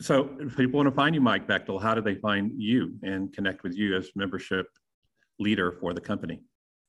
So 0.00 0.30
if 0.40 0.56
people 0.56 0.78
want 0.78 0.88
to 0.88 0.94
find 0.94 1.14
you, 1.14 1.20
Mike 1.20 1.46
Bechtel, 1.46 1.80
how 1.80 1.94
do 1.94 2.00
they 2.00 2.16
find 2.16 2.52
you 2.56 2.98
and 3.02 3.32
connect 3.32 3.62
with 3.62 3.74
you 3.74 3.96
as 3.96 4.10
membership 4.14 4.66
leader 5.38 5.72
for 5.80 5.94
the 5.94 6.00
company? 6.00 6.42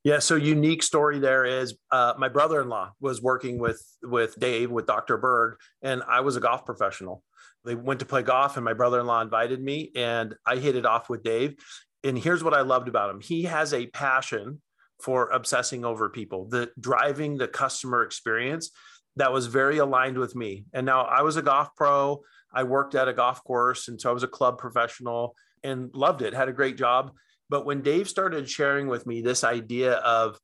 Yeah, 0.08 0.20
so 0.20 0.38
unique 0.38 0.84
story 0.84 1.20
there 1.20 1.44
is 1.44 1.76
uh, 1.92 2.14
my 2.18 2.30
brother-in-law 2.30 2.94
was 3.02 3.22
working 3.22 3.60
with 3.60 3.86
with 4.02 4.40
Dave 4.40 4.72
with 4.72 4.86
Dr. 4.86 5.18
Berg, 5.18 5.58
and 5.82 6.02
I 6.08 6.22
was 6.22 6.38
a 6.38 6.40
golf 6.40 6.66
professional. 6.66 7.26
They 7.66 7.76
went 7.76 8.00
to 8.00 8.06
play 8.06 8.24
golf, 8.24 8.56
and 8.56 8.64
my 8.64 8.72
brother-in-law 8.72 9.20
invited 9.20 9.62
me, 9.62 9.92
and 9.98 10.34
I 10.46 10.56
hit 10.60 10.78
it 10.78 10.86
off 10.86 11.10
with 11.10 11.24
Dave. 11.24 11.58
And 12.06 12.18
here's 12.18 12.42
what 12.42 12.54
I 12.54 12.62
loved 12.62 12.88
about 12.88 13.10
him: 13.10 13.20
he 13.20 13.44
has 13.44 13.74
a 13.74 13.88
passion 13.88 14.62
for 15.04 15.30
obsessing 15.30 15.84
over 15.84 16.08
people, 16.08 16.48
the 16.48 16.72
driving 16.80 17.38
the 17.38 17.50
customer 17.50 18.02
experience 18.04 18.72
that 19.18 19.34
was 19.34 19.48
very 19.48 19.78
aligned 19.78 20.18
with 20.18 20.38
me. 20.38 20.64
And 20.72 20.86
now 20.86 21.02
I 21.02 21.22
was 21.22 21.36
a 21.36 21.42
golf 21.42 21.76
pro. 21.76 22.22
I 22.54 22.64
worked 22.64 22.96
at 22.96 23.10
a 23.10 23.14
golf 23.14 23.44
course, 23.44 23.90
and 23.90 24.00
so 24.00 24.10
I 24.10 24.14
was 24.14 24.24
a 24.24 24.30
club 24.30 24.58
professional 24.58 25.36
and 25.66 25.94
loved 25.94 26.22
it. 26.22 26.34
Had 26.34 26.48
a 26.48 26.54
great 26.54 26.78
job 26.78 27.12
but 27.50 27.66
when 27.66 27.82
Dave 27.82 28.10
started 28.10 28.50
sharing 28.50 28.88
with 28.88 29.06
me 29.06 29.22
this 29.22 29.44
idea 29.44 29.94
of 29.96 30.40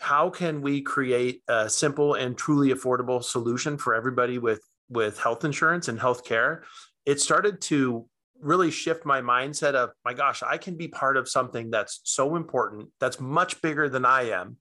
how 0.00 0.30
can 0.30 0.62
we 0.62 0.80
create 0.80 1.42
a 1.48 1.68
simple 1.68 2.14
and 2.14 2.36
truly 2.36 2.70
affordable 2.72 3.22
solution 3.22 3.76
for 3.76 3.94
everybody 3.94 4.38
with 4.38 4.62
with 4.88 5.18
health 5.18 5.44
insurance 5.44 5.88
and 5.88 6.00
health 6.00 6.24
care, 6.24 6.64
it 7.06 7.20
started 7.20 7.60
to 7.60 8.06
really 8.40 8.70
shift 8.70 9.04
my 9.04 9.20
mindset 9.20 9.74
of 9.74 9.90
my 10.04 10.14
gosh, 10.14 10.42
I 10.42 10.56
can 10.56 10.76
be 10.76 10.88
part 10.88 11.16
of 11.16 11.28
something 11.28 11.70
that's 11.70 12.00
so 12.04 12.36
important, 12.36 12.88
that's 12.98 13.20
much 13.20 13.60
bigger 13.62 13.88
than 13.88 14.04
I 14.04 14.30
am. 14.30 14.56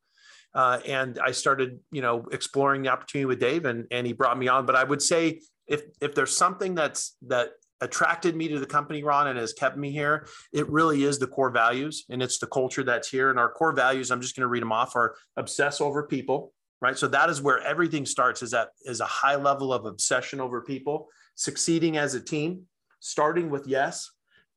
Uh, 0.53 0.79
and 0.85 1.19
I 1.19 1.31
started, 1.31 1.79
you 1.91 2.01
know, 2.01 2.25
exploring 2.31 2.83
the 2.83 2.89
opportunity 2.89 3.25
with 3.25 3.39
Dave, 3.39 3.65
and 3.65 3.85
and 3.91 4.05
he 4.05 4.13
brought 4.13 4.37
me 4.37 4.47
on. 4.47 4.65
But 4.65 4.75
I 4.75 4.83
would 4.83 5.01
say 5.01 5.41
if 5.67 5.83
if 6.01 6.15
there's 6.15 6.35
something 6.35 6.75
that's 6.75 7.15
that 7.27 7.51
attracted 7.81 8.35
me 8.35 8.47
to 8.49 8.59
the 8.59 8.65
company, 8.65 9.03
Ron, 9.03 9.27
and 9.27 9.39
has 9.39 9.53
kept 9.53 9.77
me 9.77 9.91
here, 9.91 10.27
it 10.51 10.69
really 10.69 11.03
is 11.03 11.19
the 11.19 11.27
core 11.27 11.49
values 11.49 12.05
and 12.09 12.21
it's 12.21 12.39
the 12.39 12.47
culture 12.47 12.83
that's 12.83 13.09
here. 13.09 13.29
And 13.29 13.39
our 13.39 13.49
core 13.49 13.73
values, 13.73 14.11
I'm 14.11 14.21
just 14.21 14.35
going 14.35 14.43
to 14.43 14.47
read 14.47 14.61
them 14.61 14.71
off, 14.71 14.95
are 14.95 15.15
obsess 15.37 15.81
over 15.81 16.03
people, 16.03 16.53
right? 16.81 16.97
So 16.97 17.07
that 17.07 17.29
is 17.29 17.41
where 17.41 17.59
everything 17.61 18.05
starts 18.05 18.41
is 18.41 18.51
that 18.51 18.69
is 18.83 18.99
a 18.99 19.05
high 19.05 19.35
level 19.35 19.73
of 19.73 19.85
obsession 19.85 20.41
over 20.41 20.61
people, 20.61 21.07
succeeding 21.35 21.97
as 21.97 22.13
a 22.15 22.21
team, 22.21 22.63
starting 22.99 23.49
with 23.49 23.67
yes, 23.67 24.11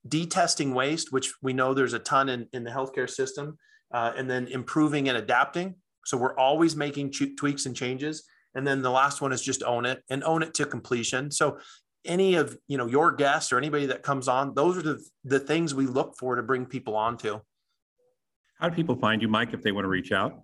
detesting 0.07 0.75
waste, 0.75 1.13
which 1.13 1.33
we 1.43 1.53
know 1.53 1.75
there's 1.75 1.93
a 1.93 1.99
ton 1.99 2.29
in, 2.29 2.49
in 2.53 2.65
the 2.65 2.71
healthcare 2.71 3.09
system, 3.09 3.57
uh, 3.93 4.13
and 4.17 4.29
then 4.29 4.49
improving 4.49 5.09
and 5.09 5.19
adapting. 5.19 5.77
So 6.05 6.17
we're 6.17 6.37
always 6.37 6.75
making 6.75 7.13
tweaks 7.13 7.67
and 7.67 7.77
changes. 7.77 8.25
And 8.55 8.67
then 8.67 8.83
the 8.83 8.91
last 8.91 9.21
one 9.21 9.33
is 9.33 9.43
just 9.43 9.63
own 9.63 9.87
it 9.87 10.03
and 10.11 10.23
own 10.25 10.43
it 10.43 10.55
to 10.55 10.67
completion. 10.67 11.31
So 11.31 11.59
any 12.05 12.35
of 12.35 12.57
you 12.69 12.77
know 12.77 12.87
your 12.87 13.13
guests 13.13 13.53
or 13.53 13.59
anybody 13.59 13.87
that 13.87 14.03
comes 14.03 14.29
on 14.29 14.55
those 14.55 14.77
are 14.77 14.83
the, 14.83 15.05
the 15.25 15.39
things 15.39 15.75
we 15.75 15.87
look 15.87 16.15
for 16.19 16.37
to 16.37 16.43
bring 16.43 16.67
people 16.67 16.97
on 16.97 17.17
to 17.17 17.41
how 18.59 18.69
do 18.69 18.75
people 18.75 18.97
find 18.97 19.23
you 19.23 19.29
mike 19.29 19.53
if 19.53 19.63
they 19.63 19.73
want 19.73 19.85
to 19.85 19.89
reach 19.89 20.13
out? 20.13 20.43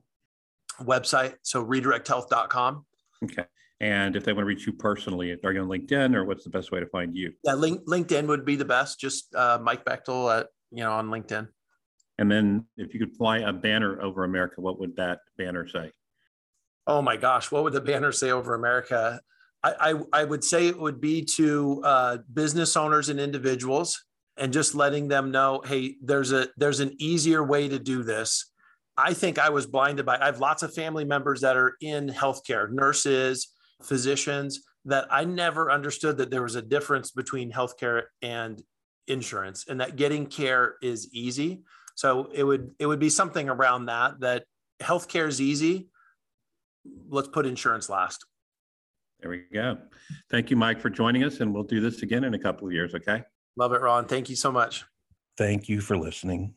Website 0.81 1.35
so 1.43 1.65
redirecthealth.com 1.65 2.85
okay 3.25 3.45
and 3.81 4.17
if 4.17 4.25
they 4.25 4.33
want 4.33 4.43
to 4.43 4.47
reach 4.47 4.67
you 4.67 4.73
personally 4.73 5.37
are 5.45 5.53
you 5.53 5.61
on 5.61 5.69
linkedin 5.69 6.15
or 6.15 6.25
what's 6.25 6.45
the 6.45 6.51
best 6.51 6.71
way 6.71 6.81
to 6.81 6.87
find 6.87 7.15
you? 7.15 7.33
Yeah 7.43 7.55
link, 7.55 7.85
linkedin 7.87 8.27
would 8.29 8.45
be 8.45 8.57
the 8.57 8.65
best 8.65 9.01
just 9.01 9.35
uh, 9.35 9.59
mike 9.61 9.85
bechtel 9.85 10.37
at 10.39 10.49
you 10.71 10.85
know 10.85 10.93
on 10.93 11.09
linkedin. 11.09 11.49
And 12.21 12.31
then 12.31 12.67
if 12.77 12.95
you 12.95 13.01
could 13.01 13.17
fly 13.17 13.39
a 13.39 13.53
banner 13.53 14.01
over 14.01 14.25
america 14.25 14.61
what 14.61 14.79
would 14.79 14.97
that 14.97 15.21
banner 15.37 15.67
say? 15.67 15.91
Oh 16.87 17.03
my 17.03 17.17
gosh 17.17 17.51
what 17.51 17.65
would 17.65 17.73
the 17.73 17.81
banner 17.81 18.13
say 18.13 18.31
over 18.31 18.55
america 18.55 19.21
I, 19.65 19.95
I, 20.13 20.25
would 20.25 20.45
say 20.45 20.69
it 20.69 20.79
would 20.79 21.01
be 21.01 21.25
to 21.37 21.83
uh, 21.85 22.19
business 22.33 22.77
owners 22.77 23.09
and 23.09 23.19
individuals 23.19 24.05
and 24.37 24.53
just 24.53 24.75
letting 24.75 25.09
them 25.09 25.31
know, 25.31 25.63
hey, 25.65 25.97
there's 26.01 26.33
a 26.33 26.49
there's 26.57 26.81
an 26.81 26.95
easier 26.99 27.43
way 27.43 27.69
to 27.69 27.79
do 27.79 28.03
this. 28.05 28.53
I 28.97 29.15
think 29.15 29.39
I 29.39 29.51
was 29.51 29.67
blinded 29.67 30.07
by 30.07 30.19
I 30.19 30.27
have 30.27 30.41
lots 30.41 30.63
of 30.63 30.73
family 30.73 31.05
members 31.05 31.41
that 31.41 31.57
are 31.57 31.77
in 31.81 32.09
healthcare, 32.09 32.71
nurses, 32.71 33.49
physicians, 33.83 34.61
that 34.85 35.07
I 35.11 35.25
never 35.25 35.71
understood 35.71 36.19
that 36.19 36.31
there 36.31 36.43
was 36.43 36.55
a 36.55 36.63
difference 36.63 37.11
between 37.11 37.53
healthcare 37.53 38.05
and 38.23 38.63
insurance 39.09 39.67
and 39.69 39.81
that 39.81 39.97
getting 39.97 40.27
care 40.27 40.77
is 40.83 41.09
easy. 41.13 41.63
So 41.97 42.31
it 42.33 42.45
would 42.45 42.71
it 42.79 42.87
would 42.87 43.01
be 43.01 43.11
something 43.11 43.49
around 43.49 43.87
that 43.87 44.21
that 44.21 44.45
healthcare 44.81 45.27
is 45.27 45.41
easy. 45.41 45.89
Let's 47.09 47.29
put 47.29 47.45
insurance 47.45 47.89
last. 47.89 48.25
There 49.21 49.31
we 49.31 49.45
go. 49.53 49.79
Thank 50.31 50.51
you, 50.51 50.57
Mike, 50.57 50.81
for 50.81 50.91
joining 50.91 51.25
us, 51.25 51.41
and 51.41 51.53
we'll 51.53 51.65
do 51.65 51.81
this 51.81 52.03
again 52.03 52.25
in 52.25 52.35
a 52.35 52.39
couple 52.39 52.67
of 52.67 52.73
years, 52.73 52.95
okay? 52.95 53.25
Love 53.57 53.73
it, 53.73 53.81
Ron. 53.81 54.05
Thank 54.05 54.31
you 54.31 54.37
so 54.37 54.53
much. 54.53 54.85
Thank 55.37 55.69
you 55.69 55.81
for 55.81 55.97
listening. 55.97 56.55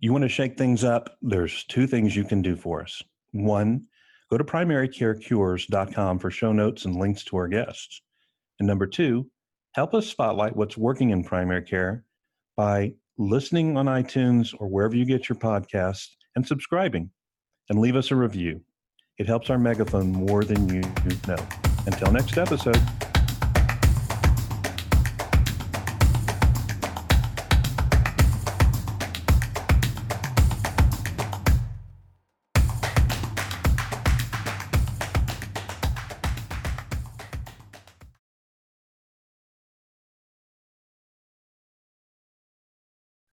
You 0.00 0.12
want 0.12 0.22
to 0.22 0.28
shake 0.28 0.56
things 0.56 0.84
up? 0.84 1.16
There's 1.20 1.64
two 1.64 1.86
things 1.86 2.16
you 2.16 2.24
can 2.24 2.42
do 2.42 2.56
for 2.56 2.82
us. 2.82 3.02
One, 3.32 3.86
go 4.30 4.38
to 4.38 4.44
primarycarecures.com 4.44 6.18
for 6.18 6.30
show 6.30 6.52
notes 6.52 6.86
and 6.86 6.96
links 6.96 7.24
to 7.24 7.36
our 7.36 7.48
guests. 7.48 8.02
And 8.58 8.66
number 8.66 8.86
two, 8.86 9.30
help 9.72 9.94
us 9.94 10.06
spotlight 10.06 10.56
what's 10.56 10.76
working 10.76 11.10
in 11.10 11.22
primary 11.22 11.62
care 11.62 12.04
by 12.56 12.94
listening 13.18 13.76
on 13.76 13.86
iTunes 13.86 14.54
or 14.58 14.68
wherever 14.68 14.96
you 14.96 15.04
get 15.04 15.28
your 15.28 15.36
podcasts 15.36 16.08
and 16.36 16.46
subscribing 16.46 17.10
and 17.68 17.78
leave 17.78 17.96
us 17.96 18.10
a 18.10 18.16
review. 18.16 18.60
It 19.18 19.26
helps 19.26 19.50
our 19.50 19.58
megaphone 19.58 20.10
more 20.10 20.44
than 20.44 20.68
you 20.68 20.82
know. 21.28 21.71
Until 21.86 22.12
next 22.12 22.38
episode. 22.38 23.01